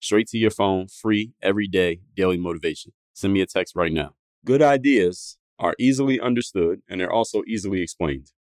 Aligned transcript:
straight 0.00 0.26
to 0.28 0.38
your 0.38 0.50
phone, 0.50 0.88
free 0.88 1.32
every 1.42 1.68
day, 1.68 2.00
daily 2.16 2.38
motivation. 2.38 2.92
Send 3.14 3.32
me 3.32 3.40
a 3.40 3.46
text 3.46 3.76
right 3.76 3.92
now. 3.92 4.14
Good 4.44 4.62
ideas 4.62 5.36
are 5.58 5.74
easily 5.78 6.18
understood 6.18 6.80
and 6.88 7.00
they're 7.00 7.12
also 7.12 7.42
easily 7.46 7.82
explained. 7.82 8.32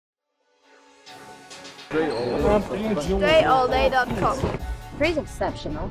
DreAllDay.com. 1.89 4.59
Pretty 4.97 5.19
exceptional. 5.19 5.89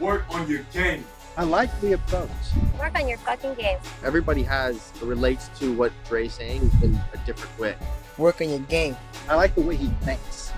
Work 0.00 0.24
on 0.34 0.48
your 0.48 0.62
game. 0.72 1.04
I 1.36 1.44
like 1.44 1.70
the 1.80 1.92
approach. 1.92 2.28
Work 2.78 2.98
on 2.98 3.08
your 3.08 3.18
fucking 3.18 3.54
game. 3.54 3.78
Everybody 4.04 4.42
has 4.42 4.92
relates 5.00 5.48
to 5.60 5.72
what 5.72 5.92
Dre's 6.08 6.34
saying 6.34 6.68
in 6.82 6.98
a 7.14 7.18
different 7.24 7.56
way. 7.58 7.76
Work 8.18 8.40
on 8.40 8.50
your 8.50 8.58
game. 8.60 8.96
I 9.28 9.36
like 9.36 9.54
the 9.54 9.62
way 9.62 9.76
he 9.76 9.86
thinks. 10.02 10.49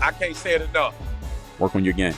I 0.00 0.12
can't 0.12 0.36
say 0.36 0.54
it 0.54 0.62
enough. 0.62 0.94
Work 1.58 1.76
on 1.76 1.84
your 1.84 1.94
game. 1.94 2.14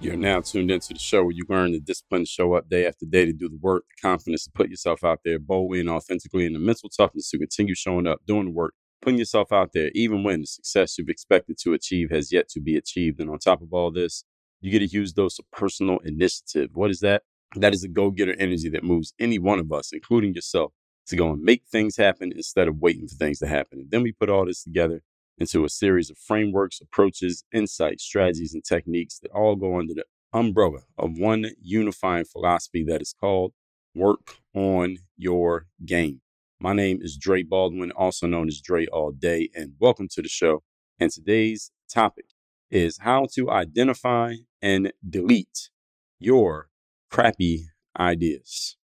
You're 0.00 0.16
now 0.16 0.40
tuned 0.40 0.70
into 0.72 0.92
the 0.92 0.98
show 0.98 1.22
where 1.22 1.30
you 1.30 1.44
learn 1.48 1.70
the 1.70 1.78
discipline 1.78 2.22
to 2.22 2.26
show 2.26 2.54
up 2.54 2.68
day 2.68 2.86
after 2.86 3.06
day 3.06 3.24
to 3.24 3.32
do 3.32 3.48
the 3.48 3.58
work, 3.60 3.84
the 3.88 4.08
confidence 4.08 4.44
to 4.44 4.50
put 4.50 4.68
yourself 4.68 5.04
out 5.04 5.20
there 5.24 5.38
boldly 5.38 5.78
and 5.78 5.88
authentically, 5.88 6.44
and 6.44 6.56
the 6.56 6.58
mental 6.58 6.88
toughness 6.88 7.30
to 7.30 7.38
continue 7.38 7.76
showing 7.76 8.08
up, 8.08 8.18
doing 8.26 8.46
the 8.46 8.50
work, 8.50 8.74
putting 9.00 9.18
yourself 9.18 9.52
out 9.52 9.70
there, 9.72 9.92
even 9.94 10.24
when 10.24 10.40
the 10.40 10.46
success 10.46 10.98
you've 10.98 11.08
expected 11.08 11.56
to 11.58 11.72
achieve 11.72 12.10
has 12.10 12.32
yet 12.32 12.48
to 12.48 12.60
be 12.60 12.76
achieved. 12.76 13.20
And 13.20 13.30
on 13.30 13.38
top 13.38 13.62
of 13.62 13.72
all 13.72 13.92
this, 13.92 14.24
you 14.60 14.72
get 14.72 14.82
a 14.82 14.86
huge 14.86 15.12
dose 15.12 15.38
of 15.38 15.48
personal 15.52 15.98
initiative. 15.98 16.70
What 16.74 16.90
is 16.90 16.98
that? 17.00 17.22
That 17.54 17.72
is 17.72 17.84
a 17.84 17.88
go 17.88 18.10
getter 18.10 18.34
energy 18.40 18.70
that 18.70 18.82
moves 18.82 19.14
any 19.20 19.38
one 19.38 19.60
of 19.60 19.70
us, 19.70 19.92
including 19.92 20.34
yourself, 20.34 20.72
to 21.06 21.16
go 21.16 21.30
and 21.30 21.42
make 21.42 21.62
things 21.70 21.96
happen 21.96 22.32
instead 22.34 22.66
of 22.66 22.78
waiting 22.78 23.06
for 23.06 23.14
things 23.14 23.38
to 23.38 23.46
happen. 23.46 23.80
And 23.80 23.90
then 23.92 24.02
we 24.02 24.10
put 24.10 24.30
all 24.30 24.46
this 24.46 24.64
together 24.64 25.02
into 25.38 25.64
a 25.64 25.68
series 25.68 26.10
of 26.10 26.18
frameworks, 26.18 26.80
approaches, 26.80 27.44
insights, 27.52 28.04
strategies, 28.04 28.54
and 28.54 28.64
techniques 28.64 29.18
that 29.20 29.30
all 29.32 29.56
go 29.56 29.78
under 29.78 29.94
the 29.94 30.04
umbrella 30.32 30.80
of 30.98 31.18
one 31.18 31.46
unifying 31.60 32.24
philosophy 32.24 32.84
that 32.84 33.02
is 33.02 33.14
called 33.18 33.52
work 33.94 34.36
on 34.54 34.98
your 35.16 35.66
game. 35.84 36.20
My 36.60 36.72
name 36.72 37.00
is 37.02 37.16
Dre 37.16 37.42
Baldwin, 37.42 37.90
also 37.92 38.26
known 38.26 38.48
as 38.48 38.60
Dre 38.60 38.86
All 38.86 39.10
Day, 39.10 39.50
and 39.54 39.72
welcome 39.80 40.08
to 40.12 40.22
the 40.22 40.28
show. 40.28 40.62
And 40.98 41.10
today's 41.10 41.72
topic 41.92 42.26
is 42.70 42.98
how 43.00 43.26
to 43.34 43.50
identify 43.50 44.34
and 44.62 44.92
delete 45.08 45.70
your 46.18 46.68
crappy 47.10 47.66
ideas. 47.98 48.76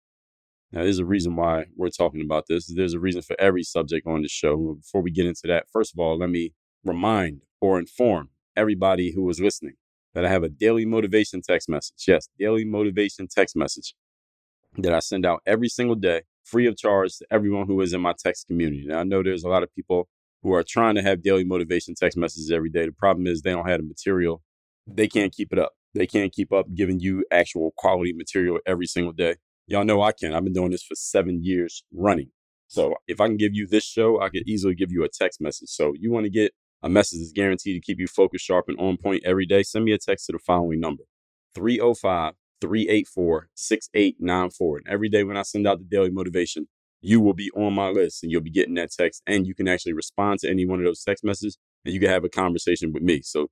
Now, 0.77 0.83
there's 0.83 0.99
a 0.99 1.07
reason 1.07 1.37
why 1.37 1.65
we're 1.75 1.89
talking 1.89 2.21
about 2.21 2.49
this. 2.49 2.67
There's 2.67 2.93
a 2.93 3.01
reason 3.01 3.23
for 3.23 3.35
every 3.41 3.63
subject 3.63 4.07
on 4.07 4.21
the 4.21 4.29
show. 4.29 4.75
Before 4.75 5.01
we 5.01 5.11
get 5.11 5.25
into 5.25 5.47
that, 5.47 5.71
first 5.73 5.95
of 5.95 5.99
all, 5.99 6.19
let 6.19 6.29
me 6.29 6.53
remind 6.85 7.41
or 7.63 7.79
inform 7.79 8.29
everybody 8.55 9.11
who 9.13 9.27
is 9.31 9.41
listening 9.41 9.77
that 10.13 10.27
I 10.27 10.29
have 10.29 10.43
a 10.43 10.51
daily 10.51 10.85
motivation 10.85 11.41
text 11.41 11.71
message. 11.71 12.05
Yes, 12.07 12.29
daily 12.39 12.67
motivation 12.67 13.27
text 13.27 13.57
message 13.57 13.95
that 14.77 14.93
I 14.93 14.99
send 14.99 15.25
out 15.25 15.41
every 15.47 15.71
single 15.71 15.97
day, 15.97 16.25
free 16.45 16.67
of 16.67 16.77
charge 16.77 17.17
to 17.17 17.27
everyone 17.31 17.67
who 17.67 17.81
is 17.81 17.95
in 17.95 18.03
my 18.03 18.13
text 18.13 18.47
community. 18.47 18.85
Now, 18.87 18.99
I 18.99 19.05
know 19.05 19.23
there's 19.23 19.45
a 19.45 19.49
lot 19.49 19.63
of 19.63 19.75
people 19.75 20.11
who 20.43 20.53
are 20.53 20.63
trying 20.63 20.97
to 20.97 21.03
have 21.03 21.23
daily 21.23 21.45
motivation 21.45 21.95
text 21.95 22.19
messages 22.19 22.51
every 22.51 22.69
day. 22.69 22.85
The 22.85 22.93
problem 22.93 23.27
is 23.27 23.41
they 23.41 23.53
don't 23.53 23.67
have 23.67 23.81
the 23.81 23.87
material. 23.87 24.43
They 24.87 25.09
can't 25.09 25.33
keep 25.33 25.55
it 25.55 25.59
up. 25.59 25.73
They 25.95 26.07
can't 26.07 26.31
keep 26.31 26.53
up 26.53 26.67
giving 26.75 27.01
you 27.01 27.25
actual 27.31 27.73
quality 27.79 28.13
material 28.13 28.59
every 28.67 28.87
single 28.87 29.15
day. 29.15 29.37
Y'all 29.67 29.85
know 29.85 30.03
I 30.03 30.13
can. 30.13 30.33
I've 30.33 30.45
been 30.45 30.53
doing 30.53 30.71
this 30.71 30.83
for 30.83 30.95
seven 30.95 31.43
years 31.43 31.83
running. 31.93 32.31
So 32.69 32.95
if 33.07 33.21
I 33.21 33.27
can 33.27 33.37
give 33.37 33.55
you 33.55 33.67
this 33.67 33.85
show, 33.85 34.21
I 34.21 34.29
could 34.29 34.47
easily 34.47 34.75
give 34.75 34.91
you 34.91 35.05
a 35.05 35.09
text 35.09 35.41
message. 35.41 35.69
So 35.71 35.93
you 35.99 36.11
want 36.11 36.25
to 36.25 36.31
get 36.31 36.53
a 36.83 36.89
message 36.89 37.21
that's 37.21 37.33
guaranteed 37.33 37.83
to 37.83 37.85
keep 37.85 37.99
you 37.99 38.07
focused, 38.07 38.45
sharp, 38.45 38.67
and 38.69 38.79
on 38.79 38.97
point 38.97 39.23
every 39.25 39.47
day, 39.47 39.63
send 39.63 39.85
me 39.85 39.93
a 39.93 39.99
text 39.99 40.27
to 40.27 40.33
the 40.33 40.39
following 40.39 40.81
number 40.81 41.05
305 41.55 42.35
384 42.61 43.49
6894. 43.55 44.79
And 44.79 44.89
every 44.89 45.09
day 45.09 45.25
when 45.25 45.37
I 45.37 45.43
send 45.43 45.67
out 45.67 45.79
the 45.79 45.85
daily 45.85 46.11
motivation, 46.11 46.69
you 47.01 47.21
will 47.21 47.35
be 47.35 47.51
on 47.57 47.75
my 47.75 47.89
list 47.89 48.23
and 48.23 48.33
you'll 48.33 48.41
be 48.41 48.51
getting 48.51 48.75
that 48.75 48.91
text. 48.93 49.23
And 49.27 49.47
you 49.47 49.55
can 49.55 49.69
actually 49.69 49.93
respond 49.93 50.41
to 50.41 50.51
any 50.51 50.67
one 50.67 50.79
of 50.79 50.85
those 50.85 51.03
text 51.03 51.25
messages 51.25 51.59
and 51.85 51.95
you 51.95 52.01
can 52.01 52.11
have 52.11 52.25
a 52.25 52.29
conversation 52.29 52.93
with 52.93 53.03
me. 53.03 53.23
So 53.23 53.49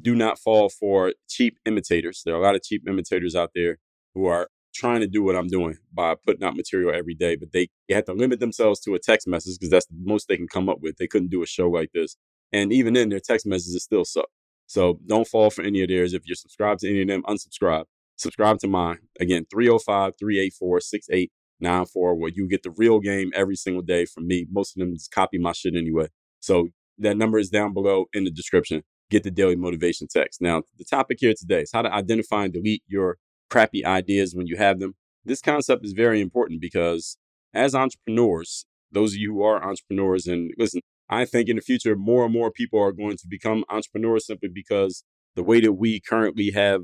do 0.00 0.14
not 0.14 0.38
fall 0.38 0.68
for 0.68 1.14
cheap 1.28 1.58
imitators. 1.64 2.22
There 2.24 2.34
are 2.34 2.40
a 2.40 2.42
lot 2.42 2.54
of 2.54 2.62
cheap 2.62 2.82
imitators 2.86 3.34
out 3.34 3.50
there 3.54 3.78
who 4.14 4.26
are 4.26 4.48
trying 4.78 5.00
to 5.00 5.06
do 5.06 5.22
what 5.22 5.36
I'm 5.36 5.48
doing 5.48 5.76
by 5.92 6.14
putting 6.14 6.44
out 6.44 6.56
material 6.56 6.94
every 6.94 7.14
day, 7.14 7.36
but 7.36 7.52
they, 7.52 7.68
have 7.90 8.04
to 8.04 8.12
limit 8.12 8.38
themselves 8.38 8.80
to 8.80 8.94
a 8.94 8.98
text 8.98 9.26
message 9.26 9.56
because 9.58 9.70
that's 9.70 9.86
the 9.86 9.96
most 10.04 10.28
they 10.28 10.36
can 10.36 10.46
come 10.46 10.68
up 10.68 10.78
with. 10.80 10.96
They 10.96 11.06
couldn't 11.06 11.30
do 11.30 11.42
a 11.42 11.46
show 11.46 11.68
like 11.68 11.90
this. 11.92 12.16
And 12.52 12.72
even 12.72 12.94
then, 12.94 13.08
their 13.08 13.20
text 13.20 13.46
messages 13.46 13.82
still 13.82 14.04
suck. 14.04 14.28
So 14.66 15.00
don't 15.06 15.26
fall 15.26 15.50
for 15.50 15.62
any 15.62 15.82
of 15.82 15.88
theirs. 15.88 16.14
If 16.14 16.22
you're 16.26 16.36
subscribed 16.36 16.80
to 16.80 16.88
any 16.88 17.02
of 17.02 17.08
them, 17.08 17.22
unsubscribe. 17.24 17.84
Subscribe 18.16 18.58
to 18.60 18.68
mine. 18.68 18.98
Again, 19.20 19.46
305 19.50 20.14
384 20.18 20.80
6894, 20.80 22.14
where 22.14 22.30
you 22.30 22.46
get 22.46 22.62
the 22.62 22.70
real 22.70 23.00
game 23.00 23.30
every 23.34 23.56
single 23.56 23.82
day 23.82 24.04
from 24.04 24.26
me. 24.26 24.46
Most 24.50 24.76
of 24.76 24.80
them 24.80 24.94
just 24.94 25.10
copy 25.10 25.38
my 25.38 25.52
shit 25.52 25.74
anyway. 25.74 26.08
So 26.40 26.68
that 26.98 27.16
number 27.16 27.38
is 27.38 27.48
down 27.48 27.72
below 27.72 28.06
in 28.12 28.24
the 28.24 28.30
description. 28.30 28.82
Get 29.10 29.22
the 29.22 29.30
daily 29.30 29.56
motivation 29.56 30.06
text. 30.08 30.42
Now, 30.42 30.62
the 30.76 30.84
topic 30.84 31.18
here 31.20 31.32
today 31.38 31.62
is 31.62 31.70
how 31.72 31.82
to 31.82 31.92
identify 31.92 32.44
and 32.44 32.52
delete 32.52 32.82
your 32.86 33.16
crappy 33.50 33.84
ideas 33.84 34.34
when 34.34 34.46
you 34.46 34.56
have 34.56 34.78
them. 34.78 34.94
This 35.24 35.40
concept 35.40 35.84
is 35.84 35.92
very 35.92 36.20
important 36.20 36.60
because 36.60 37.16
as 37.54 37.74
entrepreneurs, 37.74 38.66
those 38.92 39.12
of 39.12 39.18
you 39.18 39.34
who 39.34 39.42
are 39.42 39.62
entrepreneurs, 39.62 40.26
and 40.26 40.52
listen, 40.58 40.80
I 41.10 41.24
think 41.24 41.48
in 41.48 41.56
the 41.56 41.62
future, 41.62 41.96
more 41.96 42.24
and 42.24 42.32
more 42.32 42.50
people 42.50 42.80
are 42.80 42.92
going 42.92 43.16
to 43.16 43.26
become 43.28 43.64
entrepreneurs 43.68 44.26
simply 44.26 44.48
because 44.52 45.04
the 45.34 45.42
way 45.42 45.60
that 45.60 45.74
we 45.74 46.00
currently 46.00 46.50
have 46.50 46.82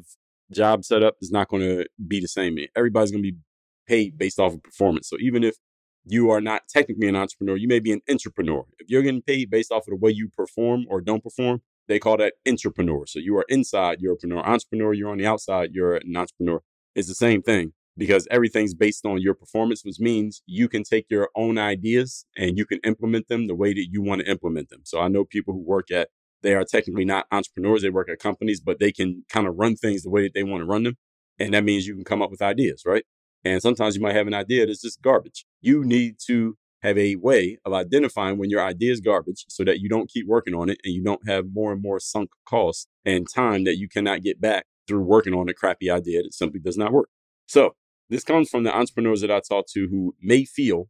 jobs 0.53 0.89
set 0.89 1.03
up 1.03 1.17
is 1.21 1.31
not 1.31 1.49
going 1.49 1.63
to 1.63 1.87
be 2.07 2.21
the 2.21 2.29
same. 2.29 2.57
Everybody's 2.77 3.11
going 3.11 3.23
to 3.23 3.33
be 3.33 3.39
paid 3.87 4.19
based 4.19 4.39
off 4.39 4.55
of 4.55 4.63
performance. 4.63 5.09
So 5.09 5.17
even 5.21 5.45
if 5.45 5.57
you 6.05 6.31
are 6.31 6.41
not 6.41 6.63
technically 6.69 7.09
an 7.09 7.17
entrepreneur, 7.17 7.57
you 7.57 7.69
may 7.69 7.81
be 7.81 7.93
an 7.93 8.01
entrepreneur. 8.11 8.65
If 8.79 8.89
you're 8.91 9.03
getting 9.03 9.23
paid 9.23 9.51
based 9.51 9.73
off 9.73 9.87
of 9.87 9.91
the 9.91 9.97
way 9.97 10.11
you 10.11 10.29
perform 10.29 10.85
or 10.89 11.01
don't 11.01 11.23
perform, 11.23 11.63
they 11.89 11.99
call 11.99 12.17
that 12.19 12.35
entrepreneur. 12.49 13.07
So 13.07 13.19
you 13.19 13.37
are 13.37 13.45
inside, 13.49 14.01
you're 14.01 14.15
a 14.15 14.17
intrapreneur. 14.17 14.47
Entrepreneur, 14.47 14.93
you're 14.93 15.11
on 15.11 15.19
the 15.19 15.27
outside, 15.27 15.71
you're 15.73 15.97
an 15.97 16.17
entrepreneur. 16.17 16.61
It's 16.95 17.09
the 17.09 17.15
same 17.15 17.43
thing 17.43 17.73
because 17.97 18.27
everything's 18.31 18.75
based 18.75 19.07
on 19.07 19.21
your 19.21 19.35
performance, 19.35 19.85
which 19.85 20.01
means 20.01 20.43
you 20.47 20.69
can 20.69 20.83
take 20.83 21.07
your 21.11 21.29
own 21.37 21.59
ideas 21.59 22.27
and 22.37 22.59
you 22.59 22.67
can 22.67 22.81
implement 22.85 23.29
them 23.29 23.47
the 23.47 23.55
way 23.55 23.73
that 23.73 23.87
you 23.91 24.03
want 24.03 24.21
to 24.21 24.31
implement 24.31 24.69
them. 24.71 24.81
So 24.85 25.01
I 25.01 25.09
know 25.09 25.25
people 25.25 25.55
who 25.55 25.61
work 25.61 25.91
at, 25.91 26.09
they 26.43 26.55
are 26.55 26.65
technically 26.65 27.05
not 27.05 27.27
entrepreneurs, 27.31 27.83
they 27.83 27.91
work 27.91 28.11
at 28.11 28.19
companies, 28.19 28.61
but 28.61 28.79
they 28.79 28.93
can 28.93 29.25
kind 29.29 29.47
of 29.47 29.55
run 29.57 29.77
things 29.77 30.03
the 30.03 30.11
way 30.11 30.23
that 30.23 30.35
they 30.35 30.43
want 30.43 30.61
to 30.61 30.67
run 30.67 30.83
them. 30.83 30.97
And 31.39 31.55
that 31.55 31.65
means 31.65 31.87
you 31.87 31.95
can 31.95 32.05
come 32.05 32.23
up 32.23 32.31
with 32.31 32.43
ideas, 32.43 32.83
right? 32.87 33.05
And 33.45 33.61
sometimes 33.61 33.95
you 33.95 34.03
might 34.03 34.17
have 34.17 34.27
an 34.27 34.35
idea 34.35 34.67
that's 34.67 34.83
just 34.83 35.03
garbage. 35.03 35.45
You 35.61 35.85
need 35.85 36.17
to 36.27 36.57
have 36.85 36.99
a 36.99 37.17
way 37.17 37.59
of 37.65 37.73
identifying 37.73 38.37
when 38.39 38.51
your 38.51 38.63
idea 38.63 38.93
is 38.93 39.01
garbage 39.01 39.47
so 39.49 39.65
that 39.65 39.81
you 39.81 39.89
don't 39.89 40.11
keep 40.11 40.27
working 40.29 40.55
on 40.55 40.69
it 40.69 40.79
and 40.85 40.93
you 40.93 41.03
don't 41.03 41.27
have 41.27 41.47
more 41.53 41.73
and 41.73 41.83
more 41.83 41.99
sunk 41.99 42.31
costs 42.47 42.87
and 43.07 43.27
time 43.35 43.65
that 43.65 43.79
you 43.79 43.89
cannot 43.89 44.23
get 44.23 44.41
back 44.41 44.67
through 44.87 45.01
working 45.01 45.33
on 45.33 45.49
a 45.49 45.55
crappy 45.55 45.91
idea 45.91 46.23
that 46.23 46.35
simply 46.35 46.61
does 46.61 46.77
not 46.77 46.93
work. 46.93 47.09
So 47.47 47.75
this 48.11 48.23
comes 48.23 48.51
from 48.51 48.65
the 48.65 48.77
entrepreneurs 48.77 49.23
that 49.23 49.31
I 49.31 49.41
talk 49.41 49.65
to 49.71 49.89
who 49.91 50.15
may 50.21 50.45
feel 50.45 50.89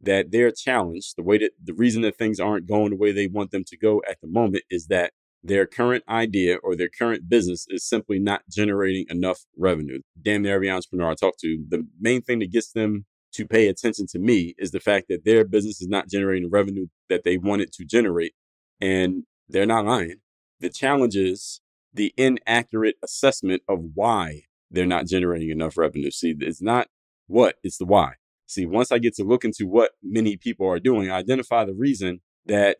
that 0.00 0.30
they're 0.30 0.50
challenged. 0.50 1.14
The 1.16 1.22
way 1.22 1.36
that 1.38 1.52
the 1.62 1.74
reason 1.74 2.00
that 2.02 2.16
things 2.16 2.40
aren't 2.40 2.66
going 2.66 2.90
the 2.90 2.96
way 2.96 3.12
they 3.12 3.26
want 3.26 3.50
them 3.50 3.64
to 3.66 3.76
go 3.76 4.02
at 4.08 4.20
the 4.22 4.28
moment 4.28 4.64
is 4.70 4.86
that 4.86 5.12
their 5.42 5.66
current 5.66 6.04
idea 6.08 6.56
or 6.62 6.74
their 6.74 6.88
current 6.88 7.28
business 7.28 7.66
is 7.68 7.86
simply 7.86 8.18
not 8.18 8.42
generating 8.50 9.04
enough 9.10 9.44
revenue. 9.58 10.00
Damn 10.20 10.40
near 10.40 10.54
every 10.54 10.70
entrepreneur 10.70 11.10
I 11.10 11.14
talk 11.14 11.36
to, 11.40 11.62
the 11.68 11.86
main 12.00 12.22
thing 12.22 12.38
that 12.38 12.50
gets 12.50 12.72
them 12.72 13.04
to 13.34 13.46
pay 13.46 13.68
attention 13.68 14.06
to 14.08 14.18
me 14.18 14.54
is 14.58 14.70
the 14.70 14.80
fact 14.80 15.06
that 15.08 15.24
their 15.24 15.44
business 15.44 15.80
is 15.80 15.88
not 15.88 16.08
generating 16.08 16.50
revenue 16.50 16.86
that 17.08 17.24
they 17.24 17.36
want 17.36 17.62
it 17.62 17.72
to 17.72 17.84
generate. 17.84 18.34
And 18.80 19.24
they're 19.48 19.66
not 19.66 19.84
lying. 19.84 20.16
The 20.60 20.70
challenge 20.70 21.16
is 21.16 21.60
the 21.92 22.12
inaccurate 22.16 22.96
assessment 23.02 23.62
of 23.68 23.80
why 23.94 24.42
they're 24.70 24.86
not 24.86 25.06
generating 25.06 25.50
enough 25.50 25.76
revenue. 25.76 26.10
See, 26.10 26.34
it's 26.40 26.62
not 26.62 26.88
what, 27.26 27.56
it's 27.62 27.78
the 27.78 27.84
why. 27.84 28.14
See, 28.46 28.66
once 28.66 28.92
I 28.92 28.98
get 28.98 29.14
to 29.16 29.24
look 29.24 29.44
into 29.44 29.66
what 29.66 29.92
many 30.02 30.36
people 30.36 30.68
are 30.68 30.80
doing, 30.80 31.10
I 31.10 31.16
identify 31.16 31.64
the 31.64 31.74
reason 31.74 32.20
that 32.46 32.78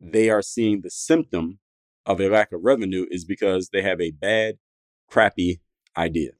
they 0.00 0.30
are 0.30 0.42
seeing 0.42 0.80
the 0.80 0.90
symptom 0.90 1.58
of 2.04 2.20
a 2.20 2.28
lack 2.28 2.52
of 2.52 2.64
revenue 2.64 3.06
is 3.10 3.24
because 3.24 3.70
they 3.70 3.82
have 3.82 4.00
a 4.00 4.10
bad, 4.10 4.56
crappy 5.08 5.60
idea. 5.96 6.30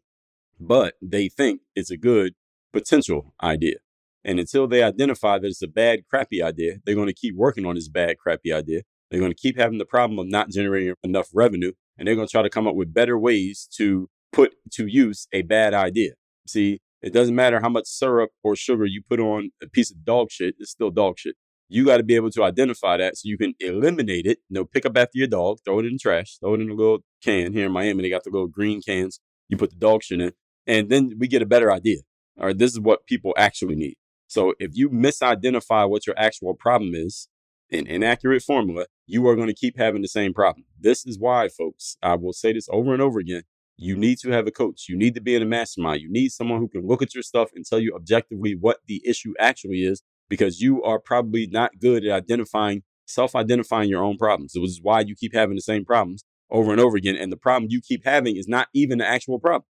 But 0.58 0.94
they 1.02 1.28
think 1.28 1.60
it's 1.74 1.90
a 1.90 1.96
good 1.96 2.34
potential 2.76 3.34
idea. 3.42 3.76
And 4.22 4.38
until 4.38 4.66
they 4.66 4.82
identify 4.82 5.38
that 5.38 5.46
it's 5.46 5.62
a 5.62 5.68
bad, 5.68 6.00
crappy 6.10 6.42
idea, 6.42 6.74
they're 6.84 6.94
going 6.94 7.06
to 7.06 7.14
keep 7.14 7.34
working 7.34 7.64
on 7.64 7.76
this 7.76 7.88
bad, 7.88 8.18
crappy 8.18 8.52
idea. 8.52 8.82
They're 9.10 9.20
going 9.20 9.32
to 9.32 9.38
keep 9.38 9.56
having 9.56 9.78
the 9.78 9.86
problem 9.86 10.18
of 10.18 10.26
not 10.26 10.50
generating 10.50 10.94
enough 11.02 11.28
revenue. 11.32 11.72
And 11.96 12.06
they're 12.06 12.16
going 12.16 12.26
to 12.26 12.30
try 12.30 12.42
to 12.42 12.50
come 12.50 12.66
up 12.66 12.74
with 12.74 12.92
better 12.92 13.18
ways 13.18 13.68
to 13.76 14.08
put 14.32 14.54
to 14.72 14.86
use 14.86 15.26
a 15.32 15.42
bad 15.42 15.72
idea. 15.72 16.12
See, 16.46 16.80
it 17.00 17.12
doesn't 17.12 17.34
matter 17.34 17.60
how 17.60 17.68
much 17.68 17.86
syrup 17.86 18.30
or 18.42 18.56
sugar 18.56 18.84
you 18.84 19.00
put 19.08 19.20
on 19.20 19.50
a 19.62 19.68
piece 19.68 19.90
of 19.90 20.04
dog 20.04 20.30
shit, 20.30 20.56
it's 20.58 20.72
still 20.72 20.90
dog 20.90 21.18
shit. 21.18 21.36
You 21.68 21.84
got 21.84 21.96
to 21.96 22.02
be 22.02 22.16
able 22.16 22.30
to 22.30 22.44
identify 22.44 22.96
that 22.98 23.16
so 23.16 23.22
you 23.24 23.38
can 23.38 23.54
eliminate 23.60 24.26
it. 24.26 24.38
You 24.48 24.54
know, 24.54 24.64
pick 24.64 24.84
up 24.84 24.96
after 24.96 25.18
your 25.18 25.28
dog, 25.28 25.58
throw 25.64 25.78
it 25.78 25.86
in 25.86 25.94
the 25.94 25.98
trash, 25.98 26.36
throw 26.38 26.54
it 26.54 26.60
in 26.60 26.70
a 26.70 26.74
little 26.74 26.98
can. 27.22 27.52
Here 27.52 27.66
in 27.66 27.72
Miami, 27.72 28.02
they 28.02 28.10
got 28.10 28.24
the 28.24 28.30
little 28.30 28.48
green 28.48 28.82
cans. 28.82 29.20
You 29.48 29.56
put 29.56 29.70
the 29.70 29.76
dog 29.76 30.02
shit 30.02 30.20
in, 30.20 30.32
and 30.66 30.90
then 30.90 31.12
we 31.18 31.26
get 31.28 31.42
a 31.42 31.46
better 31.46 31.72
idea. 31.72 31.98
Right, 32.38 32.56
this 32.56 32.72
is 32.72 32.80
what 32.80 33.06
people 33.06 33.32
actually 33.36 33.76
need. 33.76 33.96
So 34.26 34.54
if 34.58 34.72
you 34.74 34.90
misidentify 34.90 35.88
what 35.88 36.06
your 36.06 36.18
actual 36.18 36.54
problem 36.54 36.94
is, 36.94 37.28
an 37.72 37.86
inaccurate 37.86 38.42
formula, 38.42 38.86
you 39.06 39.26
are 39.26 39.36
going 39.36 39.48
to 39.48 39.54
keep 39.54 39.78
having 39.78 40.02
the 40.02 40.08
same 40.08 40.34
problem. 40.34 40.64
This 40.78 41.06
is 41.06 41.18
why, 41.18 41.48
folks, 41.48 41.96
I 42.02 42.14
will 42.14 42.32
say 42.32 42.52
this 42.52 42.68
over 42.70 42.92
and 42.92 43.02
over 43.02 43.18
again. 43.18 43.42
You 43.76 43.96
need 43.96 44.18
to 44.18 44.30
have 44.30 44.46
a 44.46 44.50
coach. 44.50 44.86
You 44.88 44.96
need 44.96 45.14
to 45.14 45.20
be 45.20 45.34
in 45.34 45.42
a 45.42 45.46
mastermind. 45.46 46.00
You 46.00 46.10
need 46.10 46.30
someone 46.30 46.60
who 46.60 46.68
can 46.68 46.86
look 46.86 47.02
at 47.02 47.14
your 47.14 47.22
stuff 47.22 47.50
and 47.54 47.64
tell 47.64 47.78
you 47.78 47.94
objectively 47.94 48.56
what 48.58 48.78
the 48.86 49.02
issue 49.04 49.34
actually 49.38 49.82
is 49.82 50.02
because 50.28 50.60
you 50.60 50.82
are 50.82 50.98
probably 50.98 51.46
not 51.46 51.78
good 51.80 52.04
at 52.04 52.12
identifying, 52.12 52.82
self 53.06 53.34
identifying 53.34 53.90
your 53.90 54.02
own 54.02 54.16
problems. 54.16 54.52
Which 54.54 54.70
is 54.70 54.80
why 54.82 55.00
you 55.00 55.14
keep 55.14 55.34
having 55.34 55.56
the 55.56 55.62
same 55.62 55.84
problems 55.84 56.24
over 56.50 56.70
and 56.72 56.80
over 56.80 56.96
again. 56.96 57.16
And 57.16 57.30
the 57.30 57.36
problem 57.36 57.70
you 57.70 57.80
keep 57.80 58.04
having 58.04 58.36
is 58.36 58.48
not 58.48 58.68
even 58.72 58.98
the 58.98 59.06
actual 59.06 59.38
problem 59.38 59.64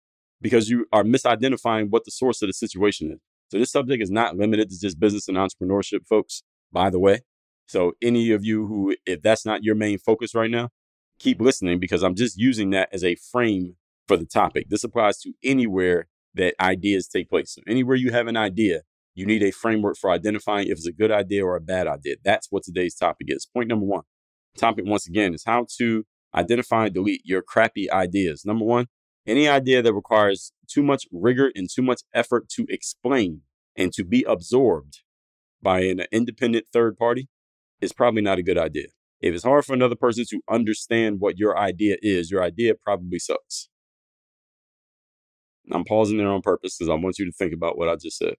because 0.44 0.70
you 0.70 0.86
are 0.92 1.04
misidentifying 1.04 1.90
what 1.90 2.06
the 2.06 2.12
source 2.12 2.42
of 2.42 2.50
the 2.50 2.54
situation 2.54 3.12
is. 3.14 3.20
So 3.50 3.58
this 3.58 3.72
subject 3.72 4.04
is 4.04 4.12
not 4.12 4.36
limited 4.36 4.70
to 4.70 4.80
just 4.80 5.00
business 5.00 5.28
and 5.28 5.38
entrepreneurship, 5.38 6.06
folks, 6.08 6.44
by 6.72 6.90
the 6.90 7.00
way. 7.00 7.22
So 7.68 7.94
any 8.02 8.32
of 8.32 8.44
you 8.44 8.68
who, 8.68 8.96
if 9.06 9.22
that's 9.22 9.46
not 9.46 9.64
your 9.64 9.76
main 9.76 9.98
focus 9.98 10.36
right 10.36 10.52
now, 10.52 10.70
keep 11.18 11.40
listening 11.40 11.80
because 11.80 12.04
I'm 12.04 12.16
just 12.16 12.38
using 12.38 12.72
that 12.72 12.90
as 12.92 13.04
a 13.04 13.16
frame 13.16 13.78
for 14.08 14.18
the 14.18 14.26
topic. 14.26 14.68
This 14.70 14.84
applies 14.84 15.20
to 15.20 15.32
anywhere 15.44 16.08
that 16.36 16.56
ideas 16.60 17.08
take 17.08 17.30
place. 17.30 17.56
So 17.56 17.62
anywhere 17.68 17.96
you 17.96 18.12
have 18.12 18.28
an 18.28 18.36
idea, 18.36 18.82
you 19.16 19.26
need 19.26 19.44
a 19.44 19.52
framework 19.52 19.98
for 19.98 20.10
identifying 20.10 20.68
if 20.68 20.74
it's 20.74 20.88
a 20.88 20.92
good 20.92 21.12
idea 21.12 21.46
or 21.46 21.56
a 21.56 21.62
bad 21.62 21.88
idea. 21.88 22.16
That's 22.24 22.48
what 22.50 22.64
today's 22.64 22.96
topic 22.96 23.28
is. 23.30 23.46
Point 23.46 23.70
number 23.70 23.86
one. 23.86 24.04
Topic 24.58 24.84
once 24.86 25.08
again 25.08 25.34
is 25.34 25.44
how 25.46 25.68
to 25.78 26.04
identify 26.36 26.86
and 26.86 26.94
delete 26.94 27.22
your 27.24 27.42
crappy 27.42 27.90
ideas. 27.92 28.44
Number 28.46 28.66
one, 28.66 28.88
any 29.26 29.48
idea 29.48 29.82
that 29.82 29.94
requires 29.94 30.52
too 30.68 30.84
much 30.84 31.06
rigor 31.12 31.52
and 31.56 31.70
too 31.70 31.82
much 31.82 32.02
effort 32.14 32.50
to 32.50 32.66
explain 32.70 33.42
and 33.76 33.94
to 33.94 34.04
be 34.04 34.24
absorbed 34.24 35.02
by 35.62 35.82
an 35.82 36.02
independent 36.12 36.66
third 36.74 36.98
party 36.98 37.30
is 37.82 37.94
probably 37.94 38.22
not 38.22 38.38
a 38.38 38.44
good 38.44 38.58
idea. 38.58 38.88
If 39.22 39.34
it's 39.34 39.46
hard 39.46 39.64
for 39.66 39.74
another 39.74 39.96
person 39.96 40.26
to 40.30 40.42
understand 40.50 41.20
what 41.20 41.38
your 41.38 41.58
idea 41.58 41.96
is, 42.02 42.30
your 42.30 42.44
idea 42.44 42.76
probably 42.76 43.20
sucks. 43.20 43.70
I'm 45.72 45.86
pausing 45.86 46.18
there 46.18 46.28
on 46.28 46.42
purpose 46.42 46.78
because 46.78 46.90
I 46.90 46.96
want 46.96 47.18
you 47.18 47.26
to 47.26 47.32
think 47.32 47.54
about 47.54 47.78
what 47.78 47.88
I 47.88 47.96
just 47.96 48.18
said. 48.18 48.36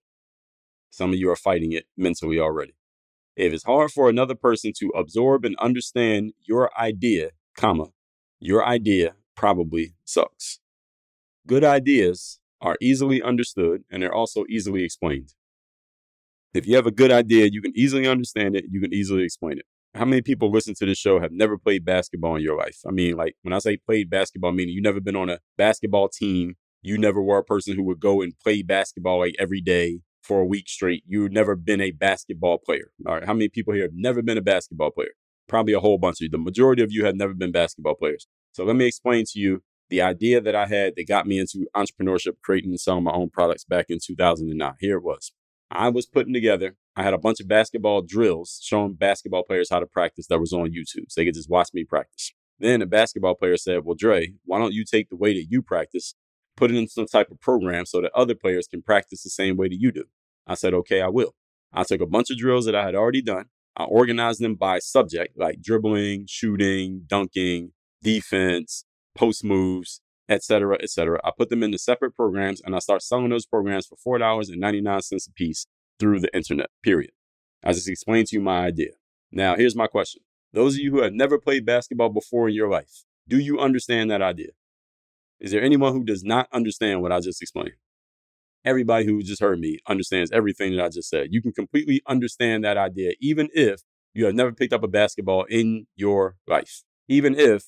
Some 0.91 1.11
of 1.11 1.19
you 1.19 1.31
are 1.31 1.37
fighting 1.37 1.73
it 1.73 1.87
mentally 1.97 2.39
already. 2.39 2.75
If 3.35 3.53
it's 3.53 3.65
hard 3.65 3.91
for 3.91 4.09
another 4.09 4.35
person 4.35 4.73
to 4.79 4.91
absorb 4.91 5.45
and 5.45 5.57
understand 5.57 6.35
your 6.47 6.71
idea, 6.79 7.31
comma, 7.57 7.87
your 8.39 8.65
idea 8.65 9.15
probably 9.35 9.95
sucks. 10.05 10.61
Good 11.47 11.65
ideas 11.65 12.41
are 12.61 12.77
easily 12.81 13.21
understood 13.21 13.85
and 13.91 14.03
they're 14.03 14.15
also 14.15 14.45
easily 14.49 14.83
explained. 14.83 15.35
If 16.55 16.67
you 16.67 16.77
have 16.77 16.87
a 16.87 16.91
good 16.91 17.13
idea, 17.13 17.51
you 17.53 17.61
can 17.61 17.73
easily 17.77 18.07
understand 18.07 18.57
it, 18.57 18.65
you 18.71 18.81
can 18.81 18.95
easily 18.95 19.25
explain 19.25 19.59
it. 19.59 19.67
How 19.95 20.05
many 20.05 20.23
people 20.23 20.51
listen 20.51 20.75
to 20.77 20.87
this 20.87 20.99
show 20.99 21.21
have 21.21 21.33
never 21.33 21.59
played 21.59 21.85
basketball 21.85 22.37
in 22.37 22.43
your 22.43 22.57
life? 22.57 22.79
I 22.87 22.91
mean, 22.91 23.17
like 23.17 23.37
when 23.43 23.53
I 23.53 23.59
say 23.59 23.77
played 23.77 24.09
basketball, 24.09 24.53
meaning 24.53 24.75
you've 24.75 24.85
never 24.85 25.01
been 25.01 25.17
on 25.17 25.29
a 25.29 25.39
basketball 25.59 26.09
team, 26.09 26.55
you 26.83 26.97
never 26.99 27.21
were 27.21 27.39
a 27.39 27.45
person 27.45 27.77
who 27.77 27.83
would 27.85 28.01
go 28.01 28.23
and 28.23 28.33
play 28.43 28.63
basketball 28.63 29.21
like 29.21 29.37
every 29.39 29.61
day 29.61 30.01
for 30.23 30.41
a 30.41 30.45
week 30.47 30.69
straight. 30.69 31.05
You've 31.07 31.33
never 31.33 31.55
been 31.55 31.81
a 31.81 31.91
basketball 31.91 32.59
player. 32.59 32.91
All 33.07 33.15
right. 33.15 33.25
How 33.25 33.35
many 33.35 33.49
people 33.49 33.75
here 33.75 33.85
have 33.85 33.95
never 33.95 34.23
been 34.23 34.39
a 34.39 34.43
basketball 34.43 34.91
player? 34.91 35.13
Probably 35.49 35.75
a 35.75 35.81
whole 35.81 35.99
bunch 35.99 36.17
of 36.17 36.23
you. 36.23 36.31
The 36.31 36.39
majority 36.39 36.83
of 36.83 36.91
you 36.91 37.05
have 37.05 37.17
never 37.17 37.35
been 37.35 37.53
basketball 37.53 37.95
players. 37.95 38.27
So 38.53 38.65
let 38.65 38.77
me 38.77 38.87
explain 38.87 39.25
to 39.33 39.39
you 39.39 39.63
the 39.91 40.01
idea 40.01 40.41
that 40.41 40.55
I 40.55 40.67
had 40.67 40.95
that 40.97 41.09
got 41.09 41.27
me 41.27 41.39
into 41.39 41.67
entrepreneurship, 41.77 42.35
creating 42.43 42.71
and 42.71 42.81
selling 42.81 43.05
my 43.05 43.13
own 43.13 43.31
products 43.31 43.65
back 43.65 43.87
in 43.89 43.99
2009. 44.05 44.73
Here 44.81 44.97
it 44.97 45.03
was. 45.03 45.33
I 45.71 45.89
was 45.89 46.07
putting 46.07 46.33
together, 46.33 46.77
I 46.97 47.03
had 47.03 47.15
a 47.15 47.19
bunch 47.19 47.41
of 47.41 47.49
basketball 47.49 48.03
drills 48.03 48.61
showing 48.63 48.95
basketball 48.95 49.43
players 49.43 49.69
how 49.71 49.81
to 49.81 49.87
practice 49.87 50.27
that 50.29 50.41
was 50.41 50.53
on 50.53 50.71
YouTube. 50.71 51.07
So 51.09 51.21
they 51.21 51.25
could 51.25 51.35
just 51.35 51.51
watch 51.51 51.71
me 51.75 51.85
practice. 51.85 52.33
Then 52.59 52.83
a 52.83 52.87
basketball 52.87 53.35
player 53.35 53.57
said, 53.57 53.85
Well, 53.85 53.97
Dre, 53.97 54.35
why 54.45 54.59
don't 54.59 54.73
you 54.73 54.85
take 54.85 55.09
the 55.09 55.17
way 55.17 55.35
that 55.35 55.47
you 55.51 55.63
practice 55.63 56.15
put 56.57 56.71
it 56.71 56.77
in 56.77 56.89
some 56.89 57.07
type 57.07 57.31
of 57.31 57.41
program 57.41 57.87
so 57.87 58.01
that 58.01 58.13
other 58.15 58.35
players 58.35 58.67
can 58.67 58.83
practice 58.83 59.23
the 59.23 59.31
same 59.31 59.57
way 59.57 59.69
that 59.69 59.81
you 59.81 59.93
do. 59.93 60.05
I 60.47 60.55
said, 60.55 60.75
okay, 60.75 61.01
I 61.01 61.09
will. 61.09 61.35
I 61.73 61.85
took 61.85 62.01
a 62.01 62.07
bunch 62.07 62.31
of 62.31 62.39
drills 62.39 62.67
that 62.67 62.75
I 62.75 62.85
had 62.85 62.95
already 62.95 63.23
done. 63.23 63.47
I 63.77 63.85
organized 63.85 64.41
them 64.41 64.55
by 64.55 64.79
subject, 64.79 65.37
like 65.37 65.61
dribbling, 65.61 66.27
shooting, 66.29 67.03
dunking, 67.07 67.73
defense, 68.03 68.85
post 69.15 69.45
moves, 69.45 70.01
etc., 70.29 70.77
etc. 70.83 71.21
I 71.25 71.31
put 71.37 71.51
them 71.51 71.63
into 71.63 71.79
separate 71.79 72.15
programs 72.15 72.61
and 72.61 72.75
I 72.75 72.79
start 72.79 73.03
selling 73.03 73.31
those 73.31 73.47
programs 73.47 73.87
for 73.87 73.97
four 73.97 74.19
dollars 74.19 74.49
and 74.49 74.61
ninety 74.61 74.81
nine 74.81 75.03
cents 75.03 75.27
a 75.27 75.33
piece 75.33 75.67
through 75.99 76.21
the 76.21 76.35
internet. 76.35 76.71
Period. 76.83 77.13
I 77.63 77.73
just 77.73 77.89
explained 77.89 78.29
to 78.29 78.37
you 78.37 78.43
my 78.43 78.67
idea. 78.67 78.91
Now, 79.33 79.57
here's 79.57 79.77
my 79.77 79.87
question: 79.87 80.23
Those 80.53 80.75
of 80.75 80.81
you 80.81 80.91
who 80.91 81.03
have 81.03 81.13
never 81.13 81.39
played 81.39 81.67
basketball 81.67 82.11
before 82.11 82.49
in 82.49 82.55
your 82.55 82.69
life, 82.69 83.05
do 83.29 83.39
you 83.39 83.59
understand 83.59 84.11
that 84.11 84.23
idea? 84.23 84.51
Is 85.41 85.51
there 85.51 85.63
anyone 85.63 85.93
who 85.93 86.05
does 86.05 86.25
not 86.25 86.49
understand 86.53 87.03
what 87.03 87.13
I 87.13 87.21
just 87.21 87.43
explained? 87.43 87.77
Everybody 88.65 89.05
who 89.05 89.23
just 89.23 89.43
heard 89.43 89.61
me 89.61 89.79
understands 89.87 90.31
everything 90.31 90.75
that 90.75 90.85
I 90.85 90.89
just 90.89 91.11
said. 91.11 91.29
You 91.31 91.43
can 91.43 91.53
completely 91.53 92.01
understand 92.07 92.65
that 92.65 92.79
idea, 92.79 93.13
even 93.21 93.51
if 93.53 93.83
you 94.15 94.25
have 94.25 94.35
never 94.35 94.53
picked 94.53 94.73
up 94.73 94.83
a 94.83 94.89
basketball 94.89 95.45
in 95.45 95.87
your 95.97 96.37
life. 96.47 96.83
Even 97.09 97.35
if 97.35 97.65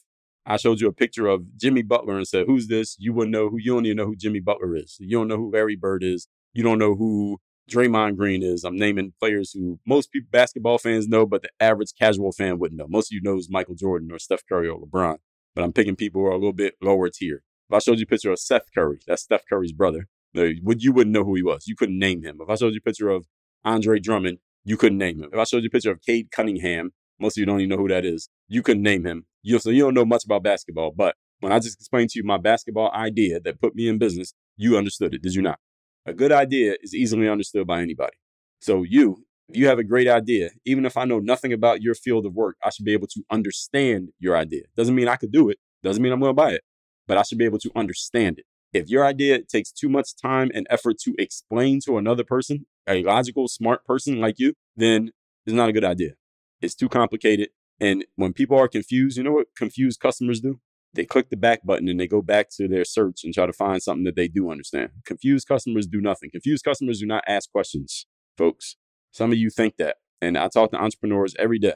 I 0.47 0.57
showed 0.57 0.81
you 0.81 0.89
a 0.89 0.93
picture 0.93 1.27
of 1.27 1.57
Jimmy 1.57 1.83
Butler 1.83 2.17
and 2.17 2.27
said, 2.27 2.47
Who's 2.47 2.69
this? 2.69 2.97
You 2.99 3.13
wouldn't 3.13 3.33
know 3.33 3.49
who, 3.51 3.59
you 3.59 3.75
don't 3.75 3.87
even 3.87 3.97
know 3.97 4.07
who 4.07 4.17
Jimmy 4.17 4.41
Butler 4.41 4.77
is. 4.77 4.97
You 5.01 5.19
don't 5.19 5.29
know 5.29 5.37
who 5.37 5.51
Larry 5.51 5.77
Bird 5.77 6.05
is. 6.05 6.29
You 6.55 6.63
don't 6.63 6.79
know 6.79 6.95
who 6.95 7.39
Draymond 7.71 8.17
Green 8.17 8.43
is. 8.45 8.63
I'm 8.63 8.77
naming 8.77 9.13
players 9.19 9.51
who 9.53 9.81
most 9.85 10.13
people, 10.13 10.29
basketball 10.31 10.79
fans 10.79 11.09
know, 11.09 11.27
but 11.27 11.43
the 11.43 11.51
average 11.59 11.93
casual 11.99 12.31
fan 12.31 12.59
wouldn't 12.59 12.79
know. 12.79 12.87
Most 12.89 13.11
of 13.11 13.15
you 13.17 13.21
knows 13.23 13.49
Michael 13.51 13.75
Jordan 13.75 14.13
or 14.13 14.21
Steph 14.21 14.43
Curry 14.49 14.69
or 14.69 14.81
LeBron, 14.81 15.17
but 15.55 15.65
I'm 15.65 15.73
picking 15.73 15.97
people 15.97 16.21
who 16.21 16.29
are 16.29 16.33
a 16.33 16.37
little 16.37 16.53
bit 16.53 16.75
lower 16.81 17.11
tier. 17.11 17.43
If 17.69 17.75
I 17.75 17.79
showed 17.81 17.99
you 17.99 18.05
a 18.05 18.07
picture 18.07 18.31
of 18.31 18.39
Seth 18.39 18.73
Curry, 18.73 19.01
that's 19.07 19.23
Steph 19.23 19.43
Curry's 19.49 19.73
brother, 19.73 20.07
you 20.33 20.93
wouldn't 20.93 21.13
know 21.13 21.25
who 21.25 21.35
he 21.35 21.43
was. 21.43 21.67
You 21.67 21.75
couldn't 21.75 21.99
name 21.99 22.23
him. 22.23 22.39
If 22.41 22.49
I 22.49 22.55
showed 22.55 22.73
you 22.73 22.79
a 22.79 22.89
picture 22.89 23.09
of 23.09 23.27
Andre 23.65 23.99
Drummond, 23.99 24.39
you 24.65 24.77
couldn't 24.77 24.99
name 24.99 25.23
him. 25.23 25.31
If 25.33 25.39
I 25.39 25.45
showed 25.45 25.65
you 25.65 25.69
a 25.69 25.71
picture 25.71 25.91
of 25.91 26.03
Cade 26.03 26.31
Cunningham, 26.31 26.93
most 27.19 27.37
of 27.37 27.41
you 27.41 27.47
don't 27.47 27.61
even 27.61 27.71
know 27.71 27.79
who 27.79 27.89
that 27.89 28.05
is. 28.05 28.29
You 28.49 28.63
couldn't 28.63 28.83
name 28.83 29.05
him. 29.05 29.27
You, 29.43 29.59
so 29.59 29.71
you 29.71 29.83
don't 29.83 29.95
know 29.95 30.05
much 30.05 30.25
about 30.25 30.43
basketball. 30.43 30.93
But 30.95 31.17
when 31.41 31.53
I 31.53 31.59
just 31.59 31.79
explained 31.79 32.11
to 32.11 32.19
you 32.19 32.25
my 32.25 32.39
basketball 32.39 32.91
idea 32.93 33.41
that 33.41 33.61
put 33.61 33.75
me 33.75 33.89
in 33.89 33.99
business, 33.99 34.33
you 34.57 34.77
understood 34.77 35.15
it, 35.15 35.23
did 35.23 35.35
you 35.35 35.43
not? 35.43 35.59
A 36.07 36.13
good 36.13 36.33
idea 36.33 36.77
is 36.83 36.95
easily 36.95 37.29
understood 37.29 37.67
by 37.67 37.81
anybody. 37.81 38.17
So 38.61 38.83
you, 38.83 39.25
if 39.49 39.57
you 39.57 39.67
have 39.67 39.79
a 39.79 39.85
great 39.85 40.09
idea, 40.09 40.51
even 40.65 40.85
if 40.87 40.97
I 40.97 41.05
know 41.05 41.19
nothing 41.19 41.53
about 41.53 41.83
your 41.83 41.95
field 41.95 42.27
of 42.27 42.35
work, 42.35 42.57
I 42.65 42.71
should 42.71 42.85
be 42.85 42.93
able 42.93 43.09
to 43.09 43.23
understand 43.31 44.11
your 44.19 44.37
idea. 44.37 44.63
Doesn't 44.77 44.95
mean 44.95 45.09
I 45.09 45.17
could 45.17 45.33
do 45.33 45.51
it. 45.51 45.59
Doesn't 45.83 46.03
mean 46.03 46.13
I'm 46.13 46.21
going 46.21 46.31
to 46.31 46.35
buy 46.35 46.53
it 46.53 46.63
but 47.07 47.19
I 47.19 47.23
should 47.23 47.39
be 47.39 47.45
able 47.45 47.59
to 47.61 47.71
understand 47.75 48.39
it. 48.39 48.47
If 48.73 48.89
your 48.89 49.07
idea 49.07 49.43
takes 49.43 49.73
too 49.73 49.89
much 49.89 50.17
time 50.21 50.51
and 50.53 50.67
effort 50.69 50.99
to 51.05 51.15
explain 51.19 51.81
to 51.87 51.99
another 51.99 52.25
person, 52.25 52.67
a 52.87 53.03
logical, 53.03 53.49
smart 53.49 53.85
person 53.85 54.21
like 54.21 54.39
you, 54.39 54.55
then 54.77 55.11
it's 55.47 55.55
not 55.55 55.69
a 55.69 55.73
good 55.73 55.85
idea. 55.85 56.13
It's 56.61 56.75
too 56.75 56.89
complicated. 56.89 57.51
And 57.81 58.05
when 58.17 58.33
people 58.33 58.59
are 58.59 58.69
confused, 58.69 59.17
you 59.17 59.25
know 59.25 59.33
what 59.33 59.49
confused 59.57 60.01
customers 60.01 60.41
do? 60.41 60.61
They 60.95 61.05
click 61.05 61.29
the 61.29 61.37
back 61.37 61.65
button 61.65 61.89
and 61.89 62.01
they 62.01 62.09
go 62.09 62.23
back 62.23 62.49
to 62.57 62.69
their 62.69 62.85
search 62.85 63.23
and 63.23 63.35
try 63.35 63.45
to 63.45 63.53
find 63.53 63.83
something 63.83 64.05
that 64.05 64.17
they 64.17 64.29
do 64.29 64.51
understand. 64.51 64.91
Confused 65.05 65.47
customers 65.47 65.87
do 65.87 66.01
nothing. 66.01 66.31
Confused 66.31 66.65
customers 66.65 67.01
do 67.01 67.07
not 67.07 67.25
ask 67.29 67.51
questions, 67.51 68.07
folks. 68.39 68.77
Some 69.13 69.31
of 69.31 69.39
you 69.39 69.51
think 69.51 69.77
that. 69.77 69.97
And 70.23 70.39
I 70.39 70.49
talk 70.49 70.71
to 70.71 70.79
entrepreneurs 70.81 71.35
every 71.39 71.59
day. 71.59 71.75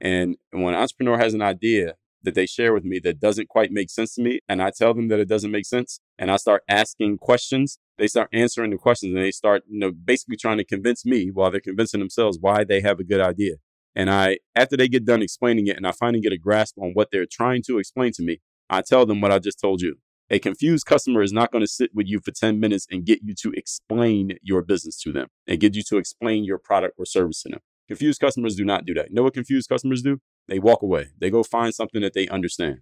And 0.00 0.36
when 0.52 0.74
an 0.74 0.80
entrepreneur 0.80 1.18
has 1.18 1.34
an 1.34 1.42
idea 1.42 1.94
that 2.22 2.34
they 2.34 2.46
share 2.46 2.72
with 2.72 2.84
me 2.84 3.00
that 3.00 3.18
doesn't 3.18 3.48
quite 3.48 3.72
make 3.72 3.90
sense 3.90 4.14
to 4.14 4.22
me, 4.22 4.40
and 4.48 4.62
I 4.62 4.70
tell 4.70 4.94
them 4.94 5.08
that 5.08 5.18
it 5.18 5.28
doesn't 5.28 5.50
make 5.50 5.66
sense, 5.66 5.98
and 6.16 6.30
I 6.30 6.36
start 6.36 6.62
asking 6.68 7.18
questions, 7.18 7.78
they 7.98 8.06
start 8.06 8.28
answering 8.32 8.70
the 8.70 8.76
questions 8.76 9.14
and 9.14 9.24
they 9.24 9.32
start, 9.32 9.64
you 9.68 9.80
know, 9.80 9.90
basically 9.90 10.36
trying 10.36 10.58
to 10.58 10.64
convince 10.64 11.04
me 11.04 11.30
while 11.32 11.50
they're 11.50 11.60
convincing 11.60 11.98
themselves 11.98 12.38
why 12.40 12.62
they 12.62 12.80
have 12.80 13.00
a 13.00 13.04
good 13.04 13.20
idea. 13.20 13.54
And 13.94 14.10
I, 14.10 14.38
after 14.54 14.76
they 14.76 14.88
get 14.88 15.04
done 15.04 15.22
explaining 15.22 15.66
it 15.66 15.76
and 15.76 15.86
I 15.86 15.92
finally 15.92 16.20
get 16.20 16.32
a 16.32 16.38
grasp 16.38 16.78
on 16.78 16.92
what 16.94 17.08
they're 17.12 17.26
trying 17.30 17.62
to 17.66 17.78
explain 17.78 18.12
to 18.12 18.22
me, 18.22 18.40
I 18.70 18.82
tell 18.82 19.04
them 19.04 19.20
what 19.20 19.32
I 19.32 19.38
just 19.38 19.60
told 19.60 19.82
you. 19.82 19.96
A 20.30 20.38
confused 20.38 20.86
customer 20.86 21.20
is 21.22 21.32
not 21.32 21.52
going 21.52 21.60
to 21.60 21.68
sit 21.68 21.90
with 21.94 22.06
you 22.06 22.18
for 22.24 22.30
10 22.30 22.58
minutes 22.58 22.86
and 22.90 23.04
get 23.04 23.20
you 23.22 23.34
to 23.42 23.52
explain 23.52 24.38
your 24.42 24.62
business 24.62 24.98
to 25.02 25.12
them 25.12 25.28
and 25.46 25.60
get 25.60 25.74
you 25.76 25.82
to 25.88 25.98
explain 25.98 26.44
your 26.44 26.56
product 26.56 26.94
or 26.98 27.04
service 27.04 27.42
to 27.42 27.50
them. 27.50 27.60
Confused 27.88 28.20
customers 28.20 28.56
do 28.56 28.64
not 28.64 28.86
do 28.86 28.94
that. 28.94 29.10
You 29.10 29.16
know 29.16 29.24
what 29.24 29.34
confused 29.34 29.68
customers 29.68 30.00
do? 30.00 30.20
They 30.48 30.58
walk 30.58 30.80
away. 30.80 31.08
They 31.18 31.28
go 31.28 31.42
find 31.42 31.74
something 31.74 32.00
that 32.00 32.14
they 32.14 32.28
understand. 32.28 32.78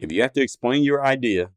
If 0.00 0.10
you 0.10 0.22
have 0.22 0.32
to 0.32 0.42
explain 0.42 0.82
your 0.82 1.04
idea, 1.04 1.50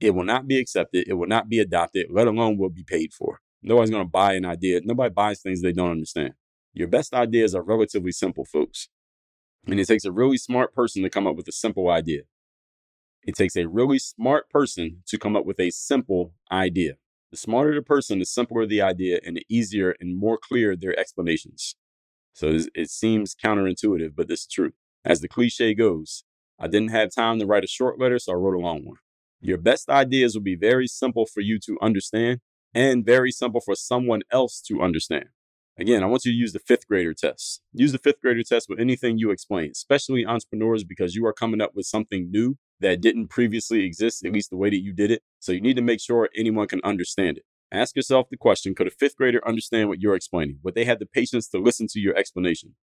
it 0.00 0.14
will 0.14 0.24
not 0.24 0.48
be 0.48 0.58
accepted. 0.58 1.06
It 1.06 1.14
will 1.14 1.28
not 1.28 1.48
be 1.48 1.60
adopted, 1.60 2.08
let 2.10 2.26
alone 2.26 2.58
will 2.58 2.70
be 2.70 2.82
paid 2.82 3.12
for. 3.12 3.40
Nobody's 3.62 3.90
going 3.90 4.04
to 4.04 4.10
buy 4.10 4.34
an 4.34 4.44
idea. 4.44 4.80
Nobody 4.82 5.12
buys 5.12 5.40
things 5.40 5.62
they 5.62 5.72
don't 5.72 5.92
understand. 5.92 6.34
Your 6.74 6.88
best 6.88 7.14
ideas 7.14 7.54
are 7.54 7.62
relatively 7.62 8.12
simple, 8.12 8.44
folks. 8.44 8.88
And 9.66 9.80
it 9.80 9.86
takes 9.86 10.04
a 10.04 10.12
really 10.12 10.36
smart 10.36 10.74
person 10.74 11.02
to 11.02 11.10
come 11.10 11.26
up 11.26 11.36
with 11.36 11.48
a 11.48 11.52
simple 11.52 11.88
idea. 11.88 12.22
It 13.22 13.36
takes 13.36 13.56
a 13.56 13.66
really 13.68 13.98
smart 13.98 14.50
person 14.50 15.02
to 15.06 15.18
come 15.18 15.36
up 15.36 15.46
with 15.46 15.58
a 15.58 15.70
simple 15.70 16.34
idea. 16.52 16.94
The 17.30 17.36
smarter 17.38 17.74
the 17.74 17.82
person, 17.82 18.18
the 18.18 18.26
simpler 18.26 18.66
the 18.66 18.82
idea, 18.82 19.20
and 19.24 19.36
the 19.36 19.46
easier 19.48 19.94
and 20.00 20.16
more 20.16 20.38
clear 20.38 20.76
their 20.76 20.98
explanations. 20.98 21.74
So 22.34 22.58
it 22.74 22.90
seems 22.90 23.34
counterintuitive, 23.34 24.14
but 24.16 24.28
this 24.28 24.40
is 24.40 24.46
true. 24.46 24.72
As 25.04 25.20
the 25.20 25.28
cliche 25.28 25.74
goes, 25.74 26.24
I 26.58 26.68
didn't 26.68 26.90
have 26.90 27.14
time 27.14 27.38
to 27.40 27.46
write 27.46 27.64
a 27.64 27.68
short 27.68 27.98
letter, 27.98 28.18
so 28.18 28.32
I 28.32 28.36
wrote 28.36 28.56
a 28.56 28.60
long 28.60 28.84
one. 28.84 28.98
Your 29.40 29.58
best 29.58 29.88
ideas 29.88 30.34
will 30.34 30.42
be 30.42 30.56
very 30.56 30.86
simple 30.86 31.26
for 31.26 31.40
you 31.40 31.58
to 31.60 31.78
understand 31.82 32.40
and 32.74 33.04
very 33.04 33.30
simple 33.32 33.60
for 33.60 33.74
someone 33.74 34.22
else 34.30 34.60
to 34.62 34.82
understand. 34.82 35.26
Again, 35.76 36.04
I 36.04 36.06
want 36.06 36.24
you 36.24 36.30
to 36.30 36.36
use 36.36 36.52
the 36.52 36.60
fifth 36.60 36.86
grader 36.86 37.14
test. 37.14 37.60
Use 37.72 37.90
the 37.90 37.98
fifth 37.98 38.20
grader 38.20 38.44
test 38.44 38.68
with 38.68 38.78
anything 38.78 39.18
you 39.18 39.32
explain, 39.32 39.72
especially 39.72 40.24
entrepreneurs, 40.24 40.84
because 40.84 41.16
you 41.16 41.26
are 41.26 41.32
coming 41.32 41.60
up 41.60 41.72
with 41.74 41.84
something 41.84 42.30
new 42.30 42.56
that 42.78 43.00
didn't 43.00 43.28
previously 43.28 43.84
exist, 43.84 44.24
at 44.24 44.32
least 44.32 44.50
the 44.50 44.56
way 44.56 44.70
that 44.70 44.80
you 44.80 44.92
did 44.92 45.10
it. 45.10 45.22
So 45.40 45.50
you 45.50 45.60
need 45.60 45.74
to 45.74 45.82
make 45.82 46.00
sure 46.00 46.28
anyone 46.36 46.68
can 46.68 46.80
understand 46.84 47.38
it. 47.38 47.44
Ask 47.72 47.96
yourself 47.96 48.28
the 48.30 48.36
question 48.36 48.76
Could 48.76 48.86
a 48.86 48.90
fifth 48.90 49.16
grader 49.16 49.46
understand 49.46 49.88
what 49.88 50.00
you're 50.00 50.14
explaining? 50.14 50.60
Would 50.62 50.76
they 50.76 50.84
have 50.84 51.00
the 51.00 51.06
patience 51.06 51.48
to 51.48 51.58
listen 51.58 51.88
to 51.88 51.98
your 51.98 52.16
explanation? 52.16 52.76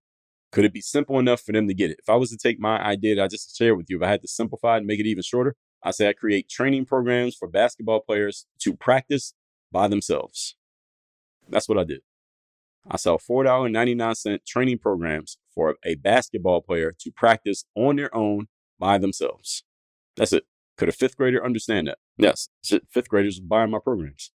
Could 0.52 0.66
it 0.66 0.74
be 0.74 0.82
simple 0.82 1.18
enough 1.18 1.40
for 1.40 1.54
them 1.54 1.70
to 1.70 1.74
get 1.74 1.92
it? 1.92 2.00
If 2.00 2.10
I 2.10 2.16
was 2.16 2.30
to 2.32 2.38
take 2.38 2.60
my 2.60 2.78
idea 2.78 3.16
that 3.16 3.24
I 3.24 3.28
just 3.30 3.56
shared 3.58 3.78
with 3.78 3.90
you, 3.90 3.98
if 3.98 4.04
I 4.04 4.10
had 4.10 4.22
to 4.22 4.28
simplify 4.28 4.76
it 4.76 4.80
and 4.80 4.88
make 4.88 5.00
it 5.00 5.06
even 5.06 5.24
shorter, 5.24 5.56
I 5.82 5.92
say 5.92 6.10
I 6.10 6.14
create 6.14 6.50
training 6.50 6.86
programs 6.86 7.38
for 7.38 7.48
basketball 7.48 8.02
players 8.02 8.46
to 8.64 8.76
practice 8.76 9.34
by 9.72 9.88
themselves. 9.88 10.58
That's 11.48 11.70
what 11.70 11.78
I 11.78 11.86
did. 11.86 12.02
I 12.90 12.98
sell 12.98 13.20
$4.99 13.20 14.40
training 14.46 14.80
programs 14.80 15.38
for 15.54 15.76
a 15.86 15.96
basketball 15.96 16.62
player 16.62 16.94
to 17.00 17.12
practice 17.12 17.66
on 17.76 17.96
their 17.98 18.14
own 18.16 18.48
by 18.80 18.98
themselves. 18.98 19.64
That's 20.18 20.34
it. 20.34 20.46
Could 20.78 20.90
a 20.90 20.94
fifth 20.94 21.16
grader 21.18 21.44
understand 21.44 21.88
that? 21.88 22.00
Yes. 22.18 22.50
Fifth 22.64 23.10
graders 23.10 23.40
buy 23.40 23.66
my 23.66 23.80
programs. 23.80 24.32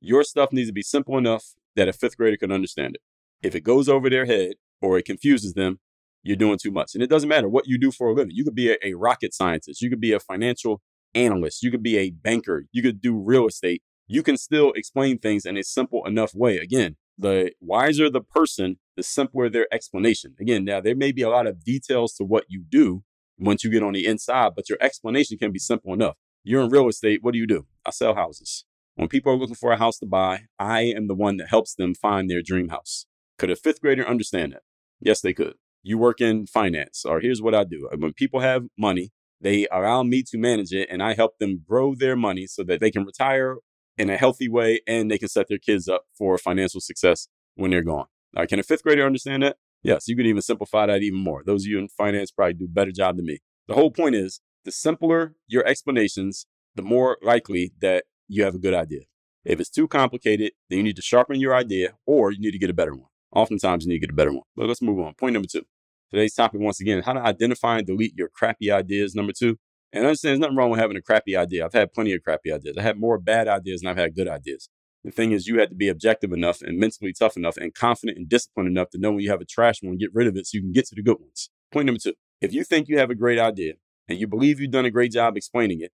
Your 0.00 0.24
stuff 0.24 0.52
needs 0.52 0.68
to 0.68 0.72
be 0.72 0.82
simple 0.82 1.16
enough 1.16 1.54
that 1.76 1.88
a 1.88 1.92
fifth 1.92 2.16
grader 2.16 2.36
can 2.36 2.52
understand 2.52 2.96
it. 2.96 3.00
If 3.42 3.54
it 3.54 3.62
goes 3.62 3.88
over 3.88 4.10
their 4.10 4.26
head 4.26 4.54
or 4.80 4.98
it 4.98 5.04
confuses 5.04 5.54
them, 5.54 5.80
you're 6.22 6.36
doing 6.36 6.58
too 6.58 6.70
much. 6.70 6.94
And 6.94 7.02
it 7.02 7.10
doesn't 7.10 7.28
matter 7.28 7.48
what 7.48 7.66
you 7.66 7.78
do 7.78 7.90
for 7.90 8.08
a 8.08 8.12
living. 8.12 8.34
You 8.34 8.44
could 8.44 8.54
be 8.54 8.70
a, 8.70 8.76
a 8.84 8.94
rocket 8.94 9.34
scientist. 9.34 9.80
You 9.80 9.90
could 9.90 10.00
be 10.00 10.12
a 10.12 10.20
financial 10.20 10.82
analyst. 11.14 11.62
You 11.62 11.70
could 11.70 11.82
be 11.82 11.98
a 11.98 12.10
banker. 12.10 12.64
You 12.72 12.82
could 12.82 13.00
do 13.00 13.16
real 13.16 13.46
estate. 13.46 13.82
You 14.06 14.22
can 14.22 14.36
still 14.36 14.72
explain 14.72 15.18
things 15.18 15.44
in 15.44 15.56
a 15.56 15.64
simple 15.64 16.06
enough 16.06 16.34
way. 16.34 16.58
Again, 16.58 16.96
the 17.22 17.52
wiser 17.60 18.10
the 18.10 18.20
person, 18.20 18.76
the 18.96 19.02
simpler 19.02 19.48
their 19.48 19.66
explanation. 19.72 20.34
Again, 20.40 20.64
now 20.64 20.80
there 20.80 20.96
may 20.96 21.12
be 21.12 21.22
a 21.22 21.30
lot 21.30 21.46
of 21.46 21.64
details 21.64 22.14
to 22.14 22.24
what 22.24 22.44
you 22.48 22.64
do 22.68 23.04
once 23.38 23.64
you 23.64 23.70
get 23.70 23.82
on 23.82 23.94
the 23.94 24.06
inside, 24.06 24.52
but 24.54 24.68
your 24.68 24.78
explanation 24.80 25.38
can 25.38 25.52
be 25.52 25.58
simple 25.58 25.94
enough. 25.94 26.16
You're 26.44 26.62
in 26.62 26.70
real 26.70 26.88
estate. 26.88 27.20
What 27.22 27.32
do 27.32 27.38
you 27.38 27.46
do? 27.46 27.66
I 27.86 27.90
sell 27.90 28.14
houses. 28.14 28.64
When 28.96 29.08
people 29.08 29.32
are 29.32 29.36
looking 29.36 29.54
for 29.54 29.72
a 29.72 29.78
house 29.78 29.98
to 30.00 30.06
buy, 30.06 30.42
I 30.58 30.82
am 30.82 31.06
the 31.06 31.14
one 31.14 31.38
that 31.38 31.48
helps 31.48 31.74
them 31.74 31.94
find 31.94 32.28
their 32.28 32.42
dream 32.42 32.68
house. 32.68 33.06
Could 33.38 33.50
a 33.50 33.56
fifth 33.56 33.80
grader 33.80 34.06
understand 34.06 34.52
that? 34.52 34.62
Yes, 35.00 35.20
they 35.20 35.32
could. 35.32 35.54
You 35.82 35.98
work 35.98 36.20
in 36.20 36.46
finance, 36.46 37.04
or 37.04 37.20
here's 37.20 37.40
what 37.40 37.54
I 37.54 37.64
do. 37.64 37.88
When 37.96 38.12
people 38.12 38.40
have 38.40 38.64
money, 38.78 39.10
they 39.40 39.66
allow 39.72 40.02
me 40.02 40.22
to 40.24 40.38
manage 40.38 40.72
it 40.72 40.88
and 40.90 41.02
I 41.02 41.14
help 41.14 41.38
them 41.38 41.64
grow 41.66 41.94
their 41.94 42.14
money 42.14 42.46
so 42.46 42.62
that 42.64 42.80
they 42.80 42.90
can 42.90 43.04
retire 43.04 43.56
in 43.98 44.10
a 44.10 44.16
healthy 44.16 44.48
way 44.48 44.80
and 44.86 45.10
they 45.10 45.18
can 45.18 45.28
set 45.28 45.48
their 45.48 45.58
kids 45.58 45.88
up 45.88 46.04
for 46.16 46.38
financial 46.38 46.80
success 46.80 47.28
when 47.54 47.70
they're 47.70 47.82
gone. 47.82 48.06
Now, 48.34 48.46
can 48.46 48.58
a 48.58 48.62
fifth 48.62 48.82
grader 48.82 49.04
understand 49.04 49.42
that? 49.42 49.56
Yes, 49.82 50.08
you 50.08 50.16
could 50.16 50.26
even 50.26 50.42
simplify 50.42 50.86
that 50.86 51.02
even 51.02 51.18
more. 51.18 51.42
Those 51.44 51.64
of 51.64 51.70
you 51.70 51.78
in 51.78 51.88
finance 51.88 52.30
probably 52.30 52.54
do 52.54 52.64
a 52.66 52.68
better 52.68 52.92
job 52.92 53.16
than 53.16 53.26
me. 53.26 53.38
The 53.68 53.74
whole 53.74 53.90
point 53.90 54.14
is 54.14 54.40
the 54.64 54.72
simpler 54.72 55.34
your 55.48 55.66
explanations, 55.66 56.46
the 56.74 56.82
more 56.82 57.18
likely 57.22 57.72
that 57.80 58.04
you 58.28 58.44
have 58.44 58.54
a 58.54 58.58
good 58.58 58.74
idea. 58.74 59.00
If 59.44 59.60
it's 59.60 59.70
too 59.70 59.88
complicated, 59.88 60.52
then 60.70 60.78
you 60.78 60.82
need 60.84 60.96
to 60.96 61.02
sharpen 61.02 61.40
your 61.40 61.54
idea 61.54 61.94
or 62.06 62.30
you 62.30 62.38
need 62.38 62.52
to 62.52 62.58
get 62.58 62.70
a 62.70 62.74
better 62.74 62.94
one. 62.94 63.08
Oftentimes, 63.34 63.84
you 63.84 63.88
need 63.88 63.96
to 63.96 64.06
get 64.06 64.12
a 64.12 64.16
better 64.16 64.32
one. 64.32 64.44
But 64.56 64.68
let's 64.68 64.82
move 64.82 65.00
on. 65.00 65.14
Point 65.14 65.32
number 65.32 65.48
two. 65.50 65.62
Today's 66.10 66.34
topic, 66.34 66.60
once 66.60 66.80
again, 66.80 67.02
how 67.02 67.14
to 67.14 67.20
identify 67.20 67.78
and 67.78 67.86
delete 67.86 68.14
your 68.16 68.28
crappy 68.28 68.70
ideas. 68.70 69.14
Number 69.14 69.32
two, 69.36 69.58
and 69.92 70.04
I 70.04 70.08
understand 70.08 70.30
there's 70.30 70.38
nothing 70.40 70.56
wrong 70.56 70.70
with 70.70 70.80
having 70.80 70.96
a 70.96 71.02
crappy 71.02 71.36
idea. 71.36 71.64
I've 71.64 71.72
had 71.72 71.92
plenty 71.92 72.14
of 72.14 72.22
crappy 72.22 72.52
ideas. 72.52 72.76
I 72.78 72.82
had 72.82 72.98
more 72.98 73.18
bad 73.18 73.48
ideas 73.48 73.80
than 73.80 73.90
I've 73.90 73.98
had 73.98 74.14
good 74.14 74.28
ideas. 74.28 74.68
The 75.04 75.10
thing 75.10 75.32
is, 75.32 75.48
you 75.48 75.58
had 75.58 75.70
to 75.70 75.74
be 75.74 75.88
objective 75.88 76.32
enough 76.32 76.62
and 76.62 76.78
mentally 76.78 77.12
tough 77.12 77.36
enough 77.36 77.56
and 77.56 77.74
confident 77.74 78.18
and 78.18 78.28
disciplined 78.28 78.68
enough 78.68 78.90
to 78.90 78.98
know 78.98 79.10
when 79.10 79.20
you 79.20 79.30
have 79.30 79.40
a 79.40 79.44
trash 79.44 79.82
one, 79.82 79.98
get 79.98 80.14
rid 80.14 80.28
of 80.28 80.36
it 80.36 80.46
so 80.46 80.56
you 80.56 80.62
can 80.62 80.72
get 80.72 80.86
to 80.86 80.94
the 80.94 81.02
good 81.02 81.18
ones. 81.20 81.50
Point 81.72 81.86
number 81.86 81.98
two 81.98 82.14
if 82.40 82.52
you 82.52 82.64
think 82.64 82.88
you 82.88 82.98
have 82.98 83.10
a 83.10 83.14
great 83.14 83.38
idea 83.38 83.74
and 84.08 84.18
you 84.18 84.26
believe 84.26 84.60
you've 84.60 84.70
done 84.70 84.84
a 84.84 84.90
great 84.90 85.12
job 85.12 85.36
explaining 85.36 85.80
it, 85.80 85.92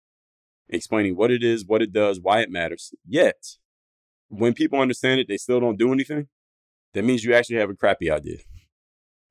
explaining 0.68 1.16
what 1.16 1.30
it 1.30 1.42
is, 1.42 1.66
what 1.66 1.82
it 1.82 1.92
does, 1.92 2.20
why 2.20 2.40
it 2.40 2.50
matters, 2.50 2.92
yet 3.06 3.36
when 4.28 4.54
people 4.54 4.80
understand 4.80 5.20
it, 5.20 5.28
they 5.28 5.36
still 5.36 5.60
don't 5.60 5.78
do 5.78 5.92
anything, 5.92 6.28
that 6.94 7.04
means 7.04 7.24
you 7.24 7.34
actually 7.34 7.56
have 7.56 7.70
a 7.70 7.74
crappy 7.74 8.10
idea. 8.10 8.38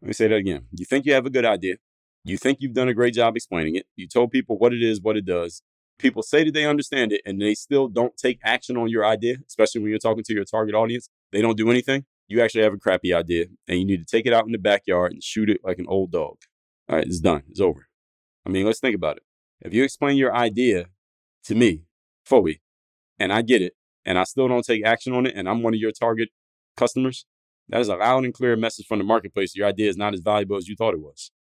Let 0.01 0.07
me 0.07 0.13
say 0.13 0.27
that 0.27 0.35
again. 0.35 0.67
You 0.71 0.85
think 0.85 1.05
you 1.05 1.13
have 1.13 1.25
a 1.25 1.29
good 1.29 1.45
idea. 1.45 1.75
You 2.23 2.37
think 2.37 2.59
you've 2.61 2.73
done 2.73 2.87
a 2.87 2.93
great 2.93 3.13
job 3.13 3.35
explaining 3.35 3.75
it. 3.75 3.85
You 3.95 4.07
told 4.07 4.31
people 4.31 4.57
what 4.57 4.73
it 4.73 4.83
is, 4.83 5.01
what 5.01 5.17
it 5.17 5.25
does. 5.25 5.63
People 5.97 6.21
say 6.23 6.43
that 6.43 6.53
they 6.53 6.65
understand 6.65 7.11
it 7.11 7.21
and 7.25 7.41
they 7.41 7.53
still 7.53 7.87
don't 7.87 8.15
take 8.17 8.39
action 8.43 8.77
on 8.77 8.89
your 8.89 9.05
idea, 9.05 9.37
especially 9.47 9.81
when 9.81 9.89
you're 9.89 9.99
talking 9.99 10.23
to 10.23 10.33
your 10.33 10.45
target 10.45 10.75
audience. 10.75 11.09
They 11.31 11.41
don't 11.41 11.57
do 11.57 11.69
anything. 11.69 12.05
You 12.27 12.41
actually 12.41 12.63
have 12.63 12.73
a 12.73 12.77
crappy 12.77 13.13
idea 13.13 13.45
and 13.67 13.79
you 13.79 13.85
need 13.85 13.99
to 13.99 14.05
take 14.05 14.25
it 14.25 14.33
out 14.33 14.45
in 14.45 14.51
the 14.51 14.57
backyard 14.57 15.13
and 15.13 15.23
shoot 15.23 15.49
it 15.49 15.61
like 15.63 15.79
an 15.79 15.85
old 15.87 16.11
dog. 16.11 16.37
All 16.89 16.95
right, 16.95 17.05
it's 17.05 17.19
done. 17.19 17.43
It's 17.49 17.59
over. 17.59 17.87
I 18.45 18.49
mean, 18.49 18.65
let's 18.65 18.79
think 18.79 18.95
about 18.95 19.17
it. 19.17 19.23
If 19.61 19.73
you 19.73 19.83
explain 19.83 20.17
your 20.17 20.35
idea 20.35 20.87
to 21.45 21.55
me 21.55 21.83
fully 22.25 22.61
and 23.19 23.33
I 23.33 23.41
get 23.41 23.61
it 23.61 23.73
and 24.05 24.17
I 24.17 24.23
still 24.23 24.47
don't 24.47 24.65
take 24.65 24.85
action 24.85 25.13
on 25.13 25.25
it 25.25 25.35
and 25.35 25.47
I'm 25.47 25.61
one 25.61 25.73
of 25.73 25.79
your 25.79 25.91
target 25.91 26.29
customers, 26.77 27.25
that 27.69 27.81
is 27.81 27.89
a 27.89 27.95
loud 27.95 28.25
and 28.25 28.33
clear 28.33 28.55
message 28.55 28.87
from 28.87 28.99
the 28.99 29.05
marketplace. 29.05 29.55
Your 29.55 29.67
idea 29.67 29.89
is 29.89 29.97
not 29.97 30.13
as 30.13 30.19
valuable 30.19 30.57
as 30.57 30.67
you 30.67 30.75
thought 30.75 30.93
it 30.93 31.01
was. 31.01 31.31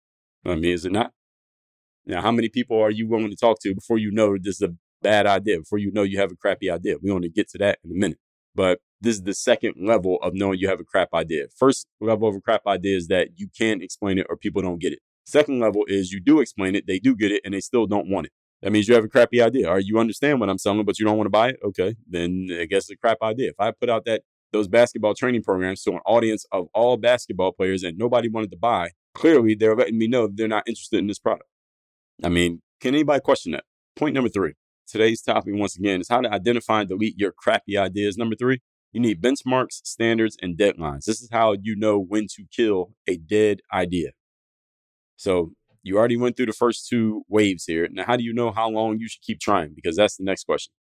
I 0.45 0.55
mean, 0.55 0.65
is 0.65 0.85
it 0.85 0.93
not? 0.93 1.13
Now, 2.07 2.23
how 2.23 2.33
many 2.33 2.49
people 2.49 2.81
are 2.81 2.91
you 2.91 3.07
willing 3.09 3.31
to 3.31 3.37
talk 3.37 3.61
to 3.61 3.75
before 3.75 3.99
you 3.99 4.11
know 4.11 4.37
this 4.41 4.57
is 4.57 4.63
a 4.63 4.75
bad 5.03 5.27
idea, 5.27 5.59
before 5.59 5.79
you 5.79 5.93
know 5.93 6.03
you 6.03 6.19
have 6.19 6.33
a 6.33 6.37
crappy 6.37 6.71
idea? 6.71 6.97
We 7.03 7.13
want 7.13 7.25
to 7.25 7.31
get 7.31 7.49
to 7.51 7.59
that 7.59 7.79
in 7.85 7.91
a 7.91 7.95
minute. 7.95 8.19
But 8.55 8.81
this 9.01 9.17
is 9.17 9.23
the 9.23 9.35
second 9.35 9.75
level 9.79 10.19
of 10.23 10.35
knowing 10.35 10.59
you 10.59 10.69
have 10.69 10.81
a 10.81 10.85
crap 10.85 11.11
idea. 11.15 11.47
First 11.57 11.87
level 12.01 12.29
of 12.29 12.37
a 12.37 12.41
crap 12.41 12.63
idea 12.67 12.97
is 12.97 13.09
that 13.09 13.29
you 13.37 13.49
can't 13.57 13.83
explain 13.83 14.19
it 14.19 14.27
or 14.29 14.37
people 14.37 14.63
don't 14.63 14.81
get 14.81 14.93
it. 14.93 15.01
Second 15.25 15.61
level 15.61 15.85
is 15.87 16.13
you 16.13 16.21
do 16.21 16.41
explain 16.41 16.75
it, 16.75 16.87
they 16.87 16.99
do 16.99 17.15
get 17.15 17.31
it, 17.31 17.43
and 17.45 17.55
they 17.55 17.61
still 17.61 17.87
don't 17.87 18.11
want 18.11 18.27
it. 18.27 18.33
That 18.63 18.73
means 18.73 18.89
you 18.89 18.95
have 18.95 19.05
a 19.05 19.09
crappy 19.09 19.41
idea. 19.41 19.69
Or 19.69 19.79
you 19.79 19.99
understand 19.99 20.41
what 20.41 20.51
I'm 20.51 20.59
selling, 20.59 20.85
but 20.85 20.99
you 20.99 21.07
don't 21.07 21.17
want 21.17 21.27
to 21.27 21.31
buy 21.31 21.51
it. 21.51 21.61
Okay, 21.65 21.95
then 22.09 22.49
I 22.51 22.65
guess 22.65 22.85
it's 22.85 22.91
a 22.91 22.97
crap 22.97 23.19
idea. 23.23 23.51
If 23.51 23.57
I 23.59 23.71
put 23.71 23.89
out 23.89 24.05
that 24.07 24.23
those 24.53 24.69
basketball 24.69 25.15
training 25.15 25.43
programs 25.43 25.83
to 25.85 25.93
an 25.93 26.01
audience 26.05 26.45
of 26.51 26.67
all 26.75 26.97
basketball 26.97 27.53
players 27.53 27.85
and 27.85 27.97
nobody 27.97 28.29
wanted 28.29 28.51
to 28.51 28.57
buy, 28.57 28.91
clearly 29.15 29.55
they're 29.55 29.77
letting 29.77 29.99
me 29.99 30.07
know 30.07 30.29
they're 30.33 30.49
not 30.49 30.69
interested 30.69 30.99
in 30.99 31.07
this 31.07 31.19
product. 31.19 31.49
I 32.23 32.29
mean, 32.29 32.63
can 32.81 32.95
anybody 32.95 33.21
question 33.21 33.53
that? 33.53 33.65
Point 33.97 34.15
number 34.15 34.31
three. 34.31 34.55
Today's 34.87 35.23
topic, 35.23 35.55
once 35.55 35.77
again, 35.77 36.01
is 36.01 36.09
how 36.09 36.21
to 36.21 36.33
identify 36.33 36.81
and 36.81 36.89
delete 36.89 37.19
your 37.19 37.33
crappy 37.33 37.77
ideas. 37.77 38.17
Number 38.17 38.35
three, 38.35 38.61
you 38.93 39.01
need 39.01 39.23
benchmarks, 39.23 39.81
standards, 39.85 40.37
and 40.43 40.59
deadlines. 40.59 41.05
This 41.05 41.23
is 41.23 41.29
how 41.31 41.55
you 41.61 41.77
know 41.77 41.99
when 42.01 42.27
to 42.35 42.45
kill 42.51 42.95
a 43.07 43.17
dead 43.17 43.61
idea. 43.73 44.11
So 45.17 45.53
you 45.83 45.97
already 45.97 46.17
went 46.17 46.37
through 46.37 46.47
the 46.47 46.53
first 46.53 46.89
two 46.89 47.23
waves 47.29 47.65
here. 47.67 47.89
Now, 47.91 48.05
how 48.05 48.17
do 48.17 48.25
you 48.25 48.33
know 48.33 48.51
how 48.51 48.69
long 48.69 48.99
you 48.99 49.09
should 49.09 49.23
keep 49.23 49.41
trying? 49.41 49.75
Because 49.75 49.97
that's 49.97 50.17
the 50.17 50.25
next 50.25 50.45
question. 50.45 50.73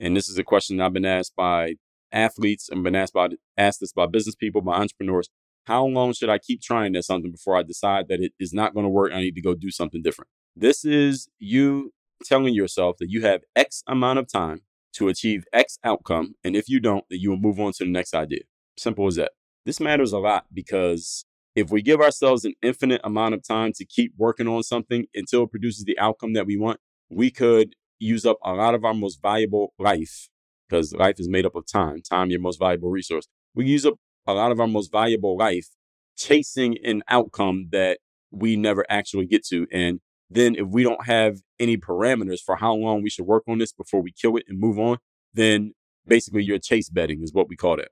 And 0.00 0.16
this 0.16 0.28
is 0.28 0.38
a 0.38 0.44
question 0.44 0.80
I've 0.80 0.92
been 0.92 1.04
asked 1.04 1.36
by 1.36 1.74
athletes 2.10 2.68
and 2.68 2.82
been 2.82 2.96
asked 2.96 3.12
by 3.12 3.28
asked 3.56 3.80
this 3.80 3.92
by 3.92 4.06
business 4.06 4.34
people, 4.34 4.60
by 4.60 4.74
entrepreneurs. 4.74 5.28
How 5.66 5.84
long 5.84 6.12
should 6.12 6.28
I 6.28 6.38
keep 6.38 6.60
trying 6.60 6.94
at 6.96 7.04
something 7.04 7.30
before 7.30 7.56
I 7.56 7.62
decide 7.62 8.08
that 8.08 8.20
it 8.20 8.32
is 8.38 8.52
not 8.52 8.74
going 8.74 8.84
to 8.84 8.90
work? 8.90 9.12
I 9.12 9.20
need 9.20 9.34
to 9.34 9.42
go 9.42 9.54
do 9.54 9.70
something 9.70 10.02
different. 10.02 10.28
This 10.54 10.84
is 10.84 11.28
you 11.38 11.92
telling 12.24 12.54
yourself 12.54 12.96
that 12.98 13.10
you 13.10 13.22
have 13.22 13.42
X 13.56 13.82
amount 13.86 14.18
of 14.18 14.30
time 14.30 14.60
to 14.94 15.08
achieve 15.08 15.44
X 15.52 15.78
outcome. 15.82 16.34
And 16.44 16.54
if 16.54 16.68
you 16.68 16.80
don't, 16.80 17.04
then 17.10 17.18
you 17.20 17.30
will 17.30 17.38
move 17.38 17.58
on 17.58 17.72
to 17.72 17.84
the 17.84 17.90
next 17.90 18.14
idea. 18.14 18.40
Simple 18.76 19.06
as 19.06 19.16
that. 19.16 19.32
This 19.64 19.80
matters 19.80 20.12
a 20.12 20.18
lot 20.18 20.44
because 20.52 21.24
if 21.54 21.70
we 21.70 21.82
give 21.82 22.00
ourselves 22.00 22.44
an 22.44 22.54
infinite 22.62 23.00
amount 23.04 23.34
of 23.34 23.46
time 23.46 23.72
to 23.76 23.84
keep 23.84 24.12
working 24.16 24.48
on 24.48 24.62
something 24.62 25.06
until 25.14 25.44
it 25.44 25.50
produces 25.50 25.84
the 25.84 25.98
outcome 25.98 26.34
that 26.34 26.46
we 26.46 26.56
want, 26.56 26.80
we 27.10 27.30
could 27.30 27.74
use 27.98 28.26
up 28.26 28.38
a 28.44 28.52
lot 28.52 28.74
of 28.74 28.84
our 28.84 28.94
most 28.94 29.22
valuable 29.22 29.72
life 29.78 30.28
because 30.68 30.92
life 30.92 31.18
is 31.18 31.28
made 31.28 31.46
up 31.46 31.54
of 31.54 31.64
time. 31.66 32.02
Time, 32.02 32.30
your 32.30 32.40
most 32.40 32.58
valuable 32.58 32.90
resource. 32.90 33.28
We 33.54 33.66
use 33.66 33.86
up 33.86 33.94
a 34.26 34.32
lot 34.32 34.52
of 34.52 34.60
our 34.60 34.66
most 34.66 34.90
valuable 34.90 35.36
life 35.36 35.68
chasing 36.16 36.76
an 36.84 37.02
outcome 37.08 37.68
that 37.72 37.98
we 38.30 38.56
never 38.56 38.84
actually 38.88 39.26
get 39.26 39.44
to. 39.46 39.66
And 39.72 40.00
then 40.30 40.54
if 40.56 40.66
we 40.66 40.82
don't 40.82 41.06
have 41.06 41.38
any 41.60 41.76
parameters 41.76 42.40
for 42.40 42.56
how 42.56 42.74
long 42.74 43.02
we 43.02 43.10
should 43.10 43.26
work 43.26 43.44
on 43.48 43.58
this 43.58 43.72
before 43.72 44.00
we 44.00 44.12
kill 44.12 44.36
it 44.36 44.44
and 44.48 44.58
move 44.58 44.78
on, 44.78 44.98
then 45.32 45.72
basically 46.06 46.44
you're 46.44 46.58
chase 46.58 46.88
betting 46.88 47.22
is 47.22 47.32
what 47.32 47.48
we 47.48 47.56
call 47.56 47.76
that. 47.76 47.88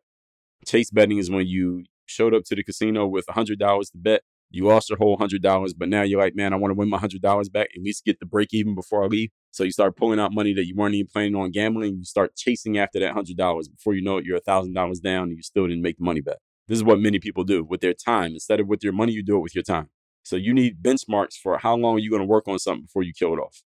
Chase 0.67 0.91
betting 0.91 1.19
is 1.19 1.31
when 1.31 1.47
you 1.47 1.85
showed 2.07 2.35
up 2.35 2.45
to 2.45 2.55
the 2.55 2.63
casino 2.63 3.07
with 3.07 3.27
$100 3.27 3.59
to 3.59 3.89
bet. 3.95 4.23
You 4.53 4.67
lost 4.67 4.91
your 4.91 4.99
whole 4.99 5.17
$100, 5.17 5.73
but 5.79 5.89
now 5.89 6.03
you're 6.03 6.21
like, 6.21 6.37
man, 6.37 6.53
I 6.53 6.57
want 6.57 6.73
to 6.73 6.75
win 6.75 6.91
my 6.91 6.99
$100 6.99 7.53
back, 7.53 7.69
at 7.75 7.83
least 7.83 8.05
get 8.05 8.21
the 8.21 8.27
break 8.27 8.53
even 8.53 8.75
before 8.75 9.03
I 9.03 9.07
leave. 9.07 9.31
So 9.51 9.65
you 9.65 9.73
start 9.73 9.97
pulling 9.97 10.21
out 10.21 10.35
money 10.35 10.53
that 10.55 10.67
you 10.67 10.75
weren't 10.77 10.95
even 10.95 11.09
planning 11.11 11.35
on 11.35 11.51
gambling. 11.51 11.97
You 11.97 12.05
start 12.05 12.37
chasing 12.37 12.77
after 12.79 13.01
that 13.01 13.15
$100. 13.15 13.37
Before 13.71 13.95
you 13.95 14.03
know 14.03 14.19
it, 14.19 14.25
you're 14.27 14.37
a 14.37 14.43
$1,000 14.43 15.03
down 15.03 15.29
and 15.29 15.37
you 15.37 15.43
still 15.43 15.67
didn't 15.67 15.83
make 15.83 15.97
the 15.97 16.05
money 16.05 16.21
back. 16.21 16.37
This 16.69 16.77
is 16.77 16.85
what 16.85 17.01
many 17.01 17.19
people 17.19 17.45
do 17.45 17.65
with 17.65 17.81
their 17.81 17.95
time. 17.95 18.33
Instead 18.33 18.61
of 18.61 18.69
with 18.69 18.85
your 18.85 18.93
money, 18.93 19.13
you 19.13 19.23
do 19.23 19.37
it 19.37 19.41
with 19.41 19.55
your 19.55 19.65
time. 19.65 19.89
So 20.23 20.37
you 20.37 20.53
need 20.53 20.83
benchmarks 20.83 21.35
for 21.35 21.59
how 21.59 21.75
long 21.75 21.99
you're 21.99 22.11
going 22.11 22.23
to 22.23 22.27
work 22.27 22.47
on 22.47 22.59
something 22.59 22.85
before 22.85 23.03
you 23.03 23.13
kill 23.13 23.33
it 23.33 23.39
off. 23.39 23.63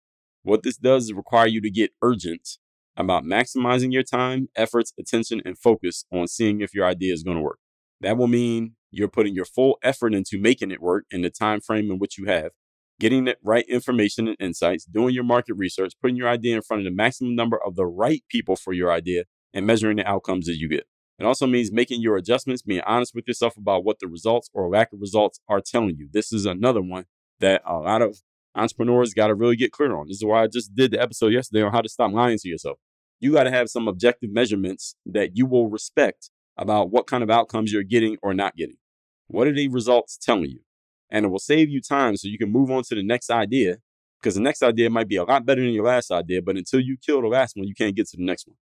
What 0.43 0.63
this 0.63 0.77
does 0.77 1.05
is 1.05 1.13
require 1.13 1.47
you 1.47 1.61
to 1.61 1.71
get 1.71 1.91
urgent 2.01 2.57
about 2.95 3.23
maximizing 3.23 3.91
your 3.91 4.03
time, 4.03 4.49
efforts, 4.55 4.93
attention, 4.99 5.41
and 5.45 5.57
focus 5.57 6.05
on 6.11 6.27
seeing 6.27 6.61
if 6.61 6.75
your 6.75 6.85
idea 6.85 7.13
is 7.13 7.23
going 7.23 7.37
to 7.37 7.43
work. 7.43 7.59
That 8.01 8.17
will 8.17 8.27
mean 8.27 8.75
you're 8.93 9.07
putting 9.07 9.33
your 9.33 9.45
full 9.45 9.77
effort 9.83 10.13
into 10.13 10.37
making 10.37 10.71
it 10.71 10.81
work 10.81 11.05
in 11.11 11.21
the 11.21 11.29
time 11.29 11.61
frame 11.61 11.91
in 11.91 11.99
which 11.99 12.17
you 12.17 12.25
have, 12.25 12.51
getting 12.99 13.25
the 13.25 13.35
right 13.43 13.65
information 13.67 14.27
and 14.27 14.37
insights, 14.39 14.85
doing 14.85 15.13
your 15.13 15.23
market 15.23 15.55
research, 15.55 15.93
putting 16.01 16.15
your 16.15 16.29
idea 16.29 16.55
in 16.55 16.61
front 16.61 16.81
of 16.81 16.85
the 16.85 16.95
maximum 16.95 17.35
number 17.35 17.59
of 17.65 17.75
the 17.75 17.85
right 17.85 18.23
people 18.29 18.55
for 18.55 18.71
your 18.71 18.91
idea, 18.91 19.23
and 19.53 19.65
measuring 19.65 19.97
the 19.97 20.07
outcomes 20.07 20.45
that 20.45 20.57
you 20.57 20.69
get. 20.69 20.85
It 21.19 21.25
also 21.25 21.45
means 21.45 21.71
making 21.71 22.01
your 22.01 22.17
adjustments, 22.17 22.61
being 22.61 22.81
honest 22.85 23.13
with 23.13 23.27
yourself 23.27 23.55
about 23.55 23.83
what 23.83 23.99
the 23.99 24.07
results 24.07 24.49
or 24.53 24.69
lack 24.69 24.93
of 24.93 24.99
results 24.99 25.39
are 25.47 25.61
telling 25.61 25.95
you. 25.97 26.09
This 26.11 26.33
is 26.33 26.45
another 26.45 26.81
one 26.81 27.05
that 27.39 27.61
a 27.65 27.75
lot 27.75 28.01
of 28.01 28.17
entrepreneurs 28.55 29.13
got 29.13 29.27
to 29.27 29.35
really 29.35 29.55
get 29.55 29.71
clear 29.71 29.95
on. 29.95 30.07
This 30.07 30.17
is 30.17 30.25
why 30.25 30.43
I 30.43 30.47
just 30.47 30.75
did 30.75 30.91
the 30.91 31.01
episode 31.01 31.33
yesterday 31.33 31.63
on 31.63 31.71
how 31.71 31.81
to 31.81 31.89
stop 31.89 32.11
lying 32.11 32.37
to 32.39 32.49
yourself. 32.49 32.77
You 33.19 33.33
got 33.33 33.43
to 33.43 33.51
have 33.51 33.69
some 33.69 33.87
objective 33.87 34.31
measurements 34.31 34.95
that 35.05 35.35
you 35.35 35.45
will 35.45 35.69
respect 35.69 36.29
about 36.57 36.91
what 36.91 37.07
kind 37.07 37.23
of 37.23 37.29
outcomes 37.29 37.71
you're 37.71 37.83
getting 37.83 38.17
or 38.21 38.33
not 38.33 38.55
getting. 38.55 38.75
What 39.33 39.47
are 39.47 39.51
the 39.51 39.67
results 39.67 40.15
telling 40.15 40.51
you? 40.51 40.59
And 41.09 41.25
it 41.25 41.29
will 41.29 41.39
save 41.39 41.67
you 41.67 41.81
time 41.81 42.15
so 42.17 42.27
you 42.27 42.37
can 42.37 42.51
move 42.51 42.69
on 42.69 42.83
to 42.83 42.93
the 42.93 43.01
next 43.01 43.31
idea 43.31 43.77
because 44.21 44.35
the 44.35 44.41
next 44.41 44.61
idea 44.61 44.91
might 44.91 45.07
be 45.07 45.15
a 45.15 45.23
lot 45.23 45.43
better 45.43 45.61
than 45.61 45.71
your 45.71 45.85
last 45.85 46.11
idea, 46.11 46.39
but 46.39 46.55
until 46.55 46.79
you 46.79 46.97
kill 47.03 47.19
the 47.19 47.27
last 47.27 47.57
one, 47.57 47.67
you 47.67 47.73
can't 47.73 47.95
get 47.95 48.07
to 48.09 48.17
the 48.17 48.23
next 48.23 48.47
one. 48.47 48.57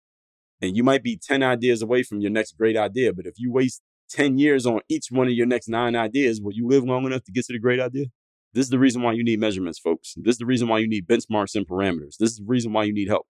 And 0.61 0.77
you 0.77 0.81
might 0.81 1.03
be 1.03 1.17
10 1.17 1.43
ideas 1.43 1.81
away 1.81 2.03
from 2.03 2.21
your 2.21 2.31
next 2.31 2.53
great 2.57 2.77
idea, 2.77 3.11
but 3.11 3.25
if 3.25 3.33
you 3.37 3.51
waste 3.51 3.81
10 4.11 4.37
years 4.37 4.65
on 4.65 4.79
each 4.87 5.07
one 5.09 5.27
of 5.27 5.33
your 5.33 5.45
next 5.45 5.67
nine 5.67 5.93
ideas, 5.93 6.39
will 6.39 6.53
you 6.53 6.65
live 6.65 6.85
long 6.85 7.05
enough 7.05 7.25
to 7.25 7.33
get 7.33 7.43
to 7.47 7.53
the 7.53 7.59
great 7.59 7.81
idea? 7.81 8.05
This 8.53 8.67
is 8.67 8.69
the 8.69 8.79
reason 8.79 9.01
why 9.01 9.11
you 9.11 9.25
need 9.25 9.41
measurements, 9.41 9.77
folks. 9.77 10.13
This 10.15 10.35
is 10.35 10.39
the 10.39 10.45
reason 10.45 10.69
why 10.69 10.79
you 10.79 10.87
need 10.87 11.05
benchmarks 11.05 11.53
and 11.53 11.67
parameters. 11.67 12.15
This 12.17 12.31
is 12.31 12.37
the 12.37 12.45
reason 12.47 12.71
why 12.71 12.85
you 12.85 12.93
need 12.93 13.09
help. 13.09 13.27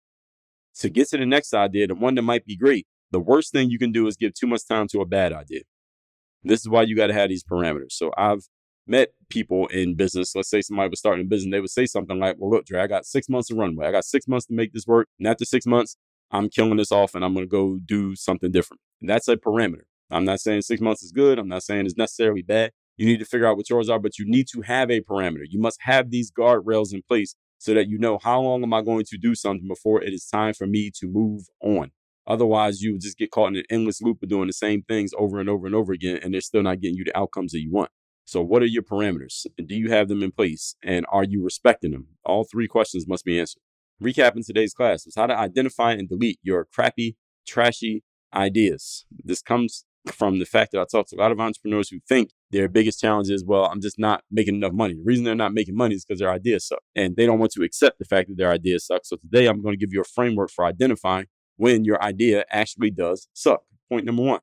To 0.79 0.89
get 0.89 1.07
to 1.11 1.17
the 1.17 1.25
next 1.25 1.53
idea, 1.53 1.87
the 1.87 1.95
one 1.95 2.15
that 2.15 2.21
might 2.23 2.45
be 2.45 2.57
great, 2.57 2.85
the 3.11 3.21
worst 3.21 3.53
thing 3.53 3.69
you 3.69 3.79
can 3.79 3.93
do 3.93 4.07
is 4.07 4.17
give 4.17 4.33
too 4.33 4.47
much 4.47 4.67
time 4.67 4.89
to 4.89 4.99
a 4.99 5.05
bad 5.05 5.31
idea. 5.31 5.61
This 6.43 6.61
is 6.61 6.69
why 6.69 6.83
you 6.83 6.95
got 6.95 7.07
to 7.07 7.13
have 7.13 7.29
these 7.29 7.43
parameters. 7.43 7.91
So 7.91 8.11
I've 8.17 8.47
met 8.87 9.09
people 9.29 9.67
in 9.67 9.95
business. 9.95 10.35
Let's 10.35 10.49
say 10.49 10.61
somebody 10.61 10.89
was 10.89 10.99
starting 10.99 11.25
a 11.25 11.27
business. 11.27 11.51
They 11.51 11.59
would 11.59 11.69
say 11.69 11.85
something 11.85 12.17
like, 12.17 12.37
well, 12.39 12.49
look, 12.49 12.65
Dre, 12.65 12.81
I 12.81 12.87
got 12.87 13.05
six 13.05 13.29
months 13.29 13.51
of 13.51 13.57
runway. 13.57 13.87
I 13.87 13.91
got 13.91 14.05
six 14.05 14.27
months 14.27 14.47
to 14.47 14.53
make 14.53 14.73
this 14.73 14.87
work. 14.87 15.07
And 15.19 15.27
after 15.27 15.45
six 15.45 15.65
months, 15.65 15.95
I'm 16.31 16.49
killing 16.49 16.77
this 16.77 16.91
off 16.91 17.15
and 17.15 17.23
I'm 17.23 17.33
going 17.33 17.45
to 17.45 17.49
go 17.49 17.79
do 17.85 18.15
something 18.15 18.51
different. 18.51 18.81
And 19.01 19.09
that's 19.09 19.27
a 19.27 19.37
parameter. 19.37 19.83
I'm 20.11 20.25
not 20.25 20.39
saying 20.39 20.63
six 20.63 20.81
months 20.81 21.03
is 21.03 21.11
good. 21.11 21.37
I'm 21.37 21.47
not 21.47 21.63
saying 21.63 21.85
it's 21.85 21.97
necessarily 21.97 22.41
bad. 22.41 22.71
You 22.97 23.05
need 23.05 23.19
to 23.19 23.25
figure 23.25 23.47
out 23.47 23.57
what 23.57 23.69
yours 23.69 23.89
are, 23.89 23.99
but 23.99 24.17
you 24.17 24.25
need 24.27 24.47
to 24.53 24.61
have 24.61 24.89
a 24.91 25.01
parameter. 25.01 25.45
You 25.47 25.59
must 25.59 25.77
have 25.81 26.09
these 26.09 26.31
guardrails 26.31 26.93
in 26.93 27.01
place 27.07 27.35
so 27.57 27.73
that 27.73 27.87
you 27.87 27.97
know 27.97 28.17
how 28.21 28.41
long 28.41 28.63
am 28.63 28.73
I 28.73 28.81
going 28.81 29.05
to 29.05 29.17
do 29.17 29.35
something 29.35 29.67
before 29.67 30.01
it 30.01 30.13
is 30.13 30.25
time 30.25 30.53
for 30.53 30.65
me 30.65 30.91
to 30.99 31.07
move 31.07 31.43
on. 31.61 31.91
Otherwise, 32.29 32.81
you 32.81 32.91
would 32.93 33.01
just 33.01 33.17
get 33.17 33.31
caught 33.31 33.47
in 33.47 33.57
an 33.57 33.63
endless 33.71 34.01
loop 34.01 34.21
of 34.21 34.29
doing 34.29 34.47
the 34.47 34.53
same 34.53 34.83
things 34.83 35.11
over 35.17 35.39
and 35.39 35.49
over 35.49 35.65
and 35.65 35.75
over 35.75 35.91
again, 35.91 36.19
and 36.21 36.33
they're 36.33 36.41
still 36.41 36.61
not 36.61 36.79
getting 36.79 36.95
you 36.95 37.03
the 37.03 37.17
outcomes 37.17 37.51
that 37.51 37.61
you 37.61 37.71
want. 37.71 37.89
So, 38.25 38.41
what 38.43 38.61
are 38.61 38.67
your 38.67 38.83
parameters? 38.83 39.47
Do 39.65 39.75
you 39.75 39.89
have 39.89 40.07
them 40.07 40.21
in 40.21 40.31
place? 40.31 40.75
And 40.83 41.05
are 41.11 41.23
you 41.23 41.43
respecting 41.43 41.91
them? 41.91 42.07
All 42.23 42.43
three 42.43 42.67
questions 42.67 43.07
must 43.07 43.25
be 43.25 43.39
answered. 43.39 43.63
Recapping 44.01 44.45
today's 44.45 44.75
class 44.75 45.07
is 45.07 45.15
how 45.15 45.25
to 45.25 45.35
identify 45.35 45.93
and 45.93 46.07
delete 46.07 46.39
your 46.43 46.67
crappy, 46.71 47.17
trashy 47.47 48.03
ideas. 48.33 49.05
This 49.23 49.41
comes 49.41 49.85
from 50.11 50.39
the 50.39 50.45
fact 50.45 50.71
that 50.71 50.81
I 50.81 50.85
talk 50.89 51.07
to 51.07 51.15
a 51.15 51.19
lot 51.19 51.31
of 51.31 51.39
entrepreneurs 51.39 51.89
who 51.89 51.99
think 52.07 52.29
their 52.51 52.69
biggest 52.69 53.01
challenge 53.01 53.29
is, 53.29 53.43
well, 53.43 53.65
I'm 53.65 53.81
just 53.81 53.99
not 53.99 54.23
making 54.31 54.55
enough 54.55 54.73
money. 54.73 54.93
The 54.93 55.03
reason 55.03 55.25
they're 55.25 55.35
not 55.35 55.53
making 55.53 55.75
money 55.75 55.95
is 55.95 56.05
because 56.05 56.19
their 56.19 56.31
ideas 56.31 56.67
suck 56.67 56.79
and 56.95 57.15
they 57.15 57.25
don't 57.25 57.39
want 57.39 57.51
to 57.53 57.63
accept 57.63 57.99
the 57.99 58.05
fact 58.05 58.29
that 58.29 58.37
their 58.37 58.51
ideas 58.51 58.85
suck. 58.85 59.01
So 59.03 59.17
today 59.17 59.47
I'm 59.47 59.61
going 59.61 59.73
to 59.73 59.79
give 59.79 59.91
you 59.91 60.01
a 60.01 60.05
framework 60.05 60.51
for 60.51 60.65
identifying 60.65 61.25
when 61.59 61.83
your 61.83 62.01
idea 62.01 62.45
actually 62.49 62.89
does 62.89 63.27
suck. 63.33 63.63
Point 63.89 64.05
number 64.05 64.23
one. 64.23 64.39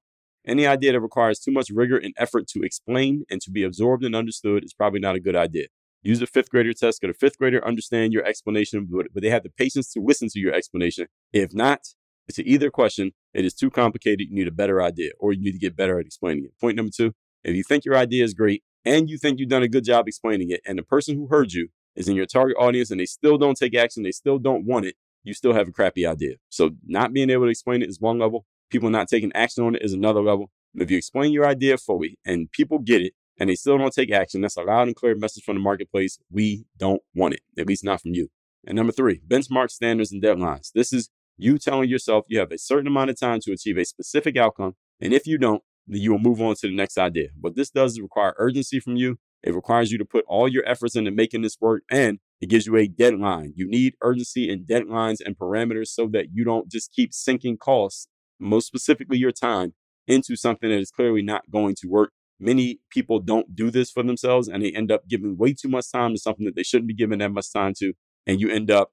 Any 0.46 0.66
idea 0.66 0.92
that 0.92 1.00
requires 1.00 1.40
too 1.40 1.50
much 1.50 1.70
rigor 1.70 1.96
and 1.96 2.12
effort 2.18 2.46
to 2.48 2.60
explain 2.62 3.24
and 3.30 3.40
to 3.40 3.50
be 3.50 3.64
absorbed 3.64 4.04
and 4.04 4.14
understood 4.14 4.64
is 4.64 4.74
probably 4.74 5.00
not 5.00 5.16
a 5.16 5.20
good 5.20 5.34
idea. 5.34 5.68
Use 6.02 6.20
a 6.20 6.26
fifth 6.26 6.50
grader 6.50 6.74
test. 6.74 7.00
Could 7.00 7.08
a 7.08 7.14
fifth 7.14 7.38
grader 7.38 7.66
understand 7.66 8.12
your 8.12 8.24
explanation, 8.24 8.86
but, 8.90 9.06
but 9.14 9.22
they 9.22 9.30
have 9.30 9.42
the 9.44 9.48
patience 9.48 9.90
to 9.94 10.00
listen 10.00 10.28
to 10.28 10.38
your 10.38 10.52
explanation? 10.52 11.06
If 11.32 11.54
not, 11.54 11.86
to 12.30 12.46
either 12.46 12.70
question, 12.70 13.12
it 13.32 13.46
is 13.46 13.54
too 13.54 13.70
complicated. 13.70 14.28
You 14.28 14.36
need 14.36 14.46
a 14.46 14.52
better 14.52 14.82
idea, 14.82 15.12
or 15.18 15.32
you 15.32 15.40
need 15.40 15.52
to 15.52 15.58
get 15.58 15.74
better 15.74 15.98
at 15.98 16.04
explaining 16.04 16.44
it. 16.44 16.52
Point 16.60 16.76
number 16.76 16.92
two 16.94 17.14
if 17.44 17.56
you 17.56 17.64
think 17.64 17.86
your 17.86 17.96
idea 17.96 18.24
is 18.24 18.34
great 18.34 18.62
and 18.84 19.08
you 19.08 19.16
think 19.16 19.38
you've 19.38 19.48
done 19.48 19.62
a 19.62 19.68
good 19.68 19.84
job 19.84 20.06
explaining 20.06 20.50
it, 20.50 20.60
and 20.66 20.78
the 20.78 20.82
person 20.82 21.16
who 21.16 21.28
heard 21.28 21.52
you 21.54 21.68
is 21.96 22.08
in 22.08 22.14
your 22.14 22.26
target 22.26 22.56
audience 22.58 22.90
and 22.90 23.00
they 23.00 23.06
still 23.06 23.38
don't 23.38 23.56
take 23.56 23.74
action, 23.74 24.02
they 24.02 24.12
still 24.12 24.38
don't 24.38 24.66
want 24.66 24.84
it, 24.84 24.96
you 25.26 25.34
still 25.34 25.52
have 25.52 25.68
a 25.68 25.72
crappy 25.72 26.06
idea. 26.06 26.36
So, 26.48 26.70
not 26.86 27.12
being 27.12 27.30
able 27.30 27.44
to 27.44 27.50
explain 27.50 27.82
it 27.82 27.88
is 27.88 28.00
one 28.00 28.18
level, 28.18 28.46
people 28.70 28.90
not 28.90 29.08
taking 29.08 29.32
action 29.34 29.64
on 29.64 29.74
it 29.74 29.82
is 29.82 29.92
another 29.92 30.22
level. 30.22 30.50
If 30.74 30.90
you 30.90 30.96
explain 30.96 31.32
your 31.32 31.46
idea 31.46 31.78
fully 31.78 32.18
and 32.24 32.50
people 32.52 32.78
get 32.78 33.02
it, 33.02 33.14
and 33.38 33.50
they 33.50 33.54
still 33.54 33.76
don't 33.76 33.92
take 33.92 34.10
action, 34.10 34.40
that's 34.40 34.56
a 34.56 34.62
loud 34.62 34.86
and 34.86 34.96
clear 34.96 35.14
message 35.14 35.44
from 35.44 35.56
the 35.56 35.60
marketplace. 35.60 36.18
We 36.30 36.64
don't 36.78 37.02
want 37.14 37.34
it, 37.34 37.40
at 37.58 37.66
least 37.66 37.84
not 37.84 38.00
from 38.00 38.14
you. 38.14 38.28
And 38.66 38.76
number 38.76 38.92
three, 38.92 39.20
benchmark 39.26 39.70
standards 39.70 40.10
and 40.12 40.22
deadlines. 40.22 40.72
This 40.72 40.92
is 40.92 41.10
you 41.36 41.58
telling 41.58 41.90
yourself 41.90 42.24
you 42.28 42.38
have 42.38 42.52
a 42.52 42.58
certain 42.58 42.86
amount 42.86 43.10
of 43.10 43.20
time 43.20 43.40
to 43.40 43.52
achieve 43.52 43.76
a 43.76 43.84
specific 43.84 44.36
outcome. 44.36 44.74
And 45.00 45.12
if 45.12 45.26
you 45.26 45.38
don't, 45.38 45.62
then 45.86 46.00
you 46.00 46.12
will 46.12 46.18
move 46.18 46.40
on 46.40 46.54
to 46.56 46.66
the 46.66 46.74
next 46.74 46.98
idea. 46.98 47.28
What 47.40 47.56
this 47.56 47.70
does 47.70 47.92
is 47.92 48.00
require 48.00 48.34
urgency 48.38 48.80
from 48.80 48.96
you. 48.96 49.18
It 49.42 49.54
requires 49.54 49.92
you 49.92 49.98
to 49.98 50.04
put 50.04 50.24
all 50.26 50.48
your 50.48 50.66
efforts 50.66 50.96
into 50.96 51.10
making 51.10 51.42
this 51.42 51.56
work 51.60 51.82
and 51.90 52.18
it 52.40 52.48
gives 52.48 52.66
you 52.66 52.76
a 52.76 52.88
deadline. 52.88 53.52
You 53.54 53.68
need 53.68 53.94
urgency 54.02 54.50
and 54.50 54.66
deadlines 54.66 55.18
and 55.24 55.38
parameters 55.38 55.88
so 55.88 56.08
that 56.12 56.26
you 56.32 56.44
don't 56.44 56.70
just 56.70 56.92
keep 56.92 57.14
sinking 57.14 57.58
costs, 57.58 58.08
most 58.40 58.66
specifically 58.66 59.18
your 59.18 59.32
time, 59.32 59.74
into 60.06 60.36
something 60.36 60.68
that 60.68 60.78
is 60.78 60.90
clearly 60.90 61.22
not 61.22 61.50
going 61.50 61.74
to 61.80 61.88
work 61.88 62.12
Many 62.38 62.80
people 62.90 63.20
don't 63.20 63.54
do 63.54 63.70
this 63.70 63.90
for 63.90 64.02
themselves 64.02 64.48
and 64.48 64.62
they 64.62 64.70
end 64.70 64.92
up 64.92 65.08
giving 65.08 65.38
way 65.38 65.54
too 65.54 65.68
much 65.68 65.90
time 65.90 66.12
to 66.12 66.20
something 66.20 66.44
that 66.44 66.54
they 66.54 66.62
shouldn't 66.62 66.88
be 66.88 66.94
giving 66.94 67.18
that 67.20 67.32
much 67.32 67.50
time 67.52 67.72
to. 67.78 67.94
And 68.26 68.40
you 68.40 68.50
end 68.50 68.70
up 68.70 68.90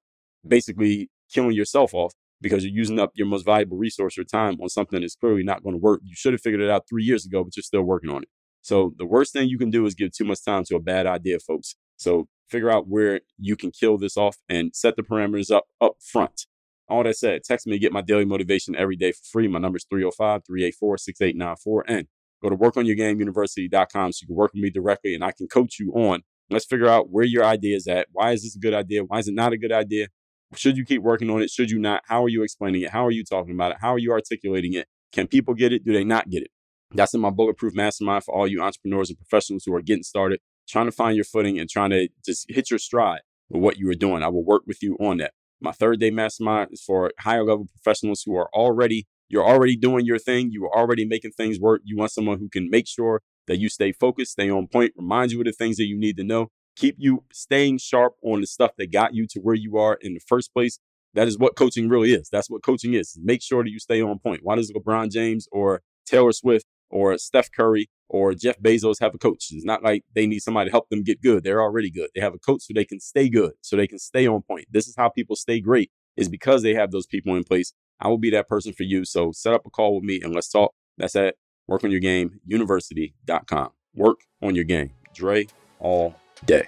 basically 0.47 1.09
killing 1.33 1.51
yourself 1.51 1.93
off 1.93 2.13
because 2.41 2.63
you're 2.63 2.73
using 2.73 2.99
up 2.99 3.11
your 3.15 3.27
most 3.27 3.45
valuable 3.45 3.77
resource 3.77 4.15
your 4.15 4.25
time 4.25 4.57
on 4.61 4.69
something 4.69 5.01
that's 5.01 5.15
clearly 5.15 5.43
not 5.43 5.61
going 5.61 5.75
to 5.75 5.79
work. 5.79 6.01
You 6.03 6.15
should 6.15 6.33
have 6.33 6.41
figured 6.41 6.61
it 6.61 6.69
out 6.69 6.87
three 6.87 7.03
years 7.03 7.25
ago, 7.25 7.43
but 7.43 7.55
you're 7.57 7.63
still 7.63 7.83
working 7.83 8.09
on 8.09 8.23
it. 8.23 8.29
So 8.63 8.93
the 8.97 9.05
worst 9.05 9.33
thing 9.33 9.47
you 9.47 9.59
can 9.59 9.69
do 9.69 9.85
is 9.85 9.93
give 9.93 10.11
too 10.11 10.25
much 10.25 10.43
time 10.43 10.63
to 10.65 10.75
a 10.75 10.79
bad 10.79 11.05
idea, 11.05 11.37
folks. 11.37 11.75
So 11.97 12.27
figure 12.49 12.71
out 12.71 12.87
where 12.87 13.21
you 13.37 13.55
can 13.55 13.69
kill 13.69 13.99
this 13.99 14.17
off 14.17 14.37
and 14.49 14.75
set 14.75 14.95
the 14.95 15.03
parameters 15.03 15.51
up 15.51 15.65
up 15.79 15.97
front. 15.99 16.47
All 16.89 17.03
that 17.03 17.15
said, 17.17 17.43
text 17.43 17.67
me 17.67 17.73
to 17.73 17.79
get 17.79 17.93
my 17.93 18.01
daily 18.01 18.25
motivation 18.25 18.75
every 18.75 18.95
day 18.95 19.11
for 19.11 19.21
free. 19.31 19.47
My 19.47 19.59
number 19.59 19.77
is 19.77 19.85
305 19.89 20.41
384 20.47 20.97
6894. 20.97 21.85
And 21.87 22.07
Go 22.41 22.49
to 22.49 22.57
workonyourgameuniversity.com 22.57 24.11
so 24.11 24.19
you 24.21 24.27
can 24.27 24.35
work 24.35 24.51
with 24.53 24.61
me 24.61 24.69
directly 24.69 25.15
and 25.15 25.23
I 25.23 25.31
can 25.31 25.47
coach 25.47 25.79
you 25.79 25.93
on 25.93 26.23
Let's 26.49 26.65
figure 26.65 26.87
out 26.87 27.09
where 27.09 27.25
your 27.25 27.43
idea 27.43 27.75
is 27.75 27.87
at. 27.87 28.07
Why 28.11 28.31
is 28.31 28.43
this 28.43 28.55
a 28.55 28.59
good 28.59 28.73
idea? 28.73 29.03
Why 29.03 29.19
is 29.19 29.27
it 29.27 29.33
not 29.33 29.53
a 29.53 29.57
good 29.57 29.71
idea? 29.71 30.07
Should 30.55 30.77
you 30.77 30.85
keep 30.85 31.01
working 31.01 31.29
on 31.29 31.41
it? 31.41 31.49
Should 31.49 31.71
you 31.71 31.79
not? 31.79 32.03
How 32.05 32.23
are 32.23 32.29
you 32.29 32.43
explaining 32.43 32.81
it? 32.81 32.91
How 32.91 33.05
are 33.05 33.11
you 33.11 33.23
talking 33.23 33.53
about 33.53 33.71
it? 33.71 33.77
How 33.81 33.93
are 33.93 33.99
you 33.99 34.11
articulating 34.11 34.73
it? 34.73 34.87
Can 35.11 35.27
people 35.27 35.53
get 35.53 35.73
it? 35.73 35.83
Do 35.83 35.93
they 35.93 36.03
not 36.03 36.29
get 36.29 36.43
it? 36.43 36.51
That's 36.93 37.13
in 37.13 37.21
my 37.21 37.31
bulletproof 37.31 37.73
mastermind 37.75 38.23
for 38.23 38.35
all 38.35 38.47
you 38.47 38.61
entrepreneurs 38.61 39.09
and 39.09 39.17
professionals 39.17 39.63
who 39.65 39.73
are 39.73 39.81
getting 39.81 40.03
started, 40.03 40.39
trying 40.67 40.85
to 40.85 40.91
find 40.91 41.15
your 41.15 41.25
footing 41.25 41.59
and 41.59 41.69
trying 41.69 41.89
to 41.89 42.09
just 42.23 42.45
hit 42.49 42.69
your 42.69 42.79
stride 42.79 43.21
with 43.49 43.61
what 43.61 43.77
you 43.77 43.89
are 43.89 43.95
doing. 43.95 44.21
I 44.21 44.27
will 44.27 44.45
work 44.45 44.63
with 44.67 44.83
you 44.83 44.95
on 44.99 45.17
that. 45.17 45.33
My 45.59 45.71
third 45.71 45.99
day 45.99 46.11
mastermind 46.11 46.69
is 46.71 46.83
for 46.83 47.11
higher 47.19 47.43
level 47.43 47.67
professionals 47.67 48.23
who 48.25 48.35
are 48.35 48.49
already, 48.53 49.07
you're 49.29 49.45
already 49.45 49.75
doing 49.75 50.05
your 50.05 50.19
thing. 50.19 50.51
You 50.51 50.65
are 50.65 50.77
already 50.77 51.05
making 51.05 51.31
things 51.31 51.59
work. 51.59 51.81
You 51.83 51.97
want 51.97 52.11
someone 52.11 52.39
who 52.39 52.49
can 52.49 52.69
make 52.69 52.87
sure 52.87 53.21
that 53.47 53.57
you 53.57 53.69
stay 53.69 53.91
focused, 53.91 54.33
stay 54.33 54.49
on 54.49 54.67
point, 54.67 54.93
remind 54.95 55.31
you 55.31 55.39
of 55.39 55.45
the 55.45 55.51
things 55.51 55.77
that 55.77 55.85
you 55.85 55.97
need 55.97 56.17
to 56.17 56.23
know, 56.23 56.49
keep 56.75 56.95
you 56.97 57.23
staying 57.31 57.77
sharp 57.77 58.13
on 58.21 58.41
the 58.41 58.47
stuff 58.47 58.71
that 58.77 58.91
got 58.91 59.13
you 59.13 59.25
to 59.27 59.39
where 59.39 59.55
you 59.55 59.77
are 59.77 59.97
in 60.01 60.13
the 60.13 60.19
first 60.19 60.53
place. 60.53 60.79
That 61.13 61.27
is 61.27 61.37
what 61.37 61.55
coaching 61.55 61.89
really 61.89 62.13
is. 62.13 62.29
That's 62.31 62.49
what 62.49 62.63
coaching 62.63 62.93
is. 62.93 63.17
Make 63.21 63.41
sure 63.41 63.63
that 63.63 63.69
you 63.69 63.79
stay 63.79 64.01
on 64.01 64.19
point. 64.19 64.41
Why 64.43 64.55
does 64.55 64.71
LeBron 64.71 65.11
James 65.11 65.47
or 65.51 65.81
Taylor 66.05 66.31
Swift 66.31 66.65
or 66.93 67.17
Steph 67.17 67.51
Curry 67.51 67.89
or 68.07 68.33
Jeff 68.33 68.59
Bezos 68.59 69.01
have 69.01 69.15
a 69.15 69.17
coach? 69.17 69.47
It's 69.51 69.65
not 69.65 69.83
like 69.83 70.03
they 70.15 70.27
need 70.27 70.39
somebody 70.39 70.69
to 70.69 70.71
help 70.71 70.89
them 70.89 71.03
get 71.03 71.21
good. 71.21 71.43
They're 71.43 71.61
already 71.61 71.91
good. 71.91 72.09
They 72.15 72.21
have 72.21 72.33
a 72.33 72.39
coach 72.39 72.61
so 72.61 72.73
they 72.73 72.85
can 72.85 72.99
stay 72.99 73.27
good, 73.27 73.53
so 73.61 73.75
they 73.75 73.87
can 73.87 73.99
stay 73.99 74.27
on 74.27 74.43
point. 74.43 74.67
This 74.71 74.87
is 74.87 74.95
how 74.95 75.09
people 75.09 75.35
stay 75.35 75.59
great, 75.59 75.91
is 76.15 76.29
because 76.29 76.61
they 76.61 76.75
have 76.75 76.91
those 76.91 77.07
people 77.07 77.35
in 77.35 77.43
place. 77.43 77.73
I 77.99 78.07
will 78.07 78.17
be 78.17 78.29
that 78.31 78.47
person 78.47 78.73
for 78.73 78.83
you. 78.83 79.05
So 79.05 79.31
set 79.31 79.53
up 79.53 79.65
a 79.65 79.69
call 79.69 79.95
with 79.95 80.03
me 80.03 80.19
and 80.21 80.33
let's 80.33 80.49
talk. 80.49 80.73
That's 80.97 81.15
at 81.15 81.35
workonyourgameuniversity.com. 81.69 83.69
Work 83.95 84.19
on 84.41 84.55
your 84.55 84.65
game. 84.65 84.91
Dre 85.13 85.47
all 85.79 86.15
day. 86.45 86.67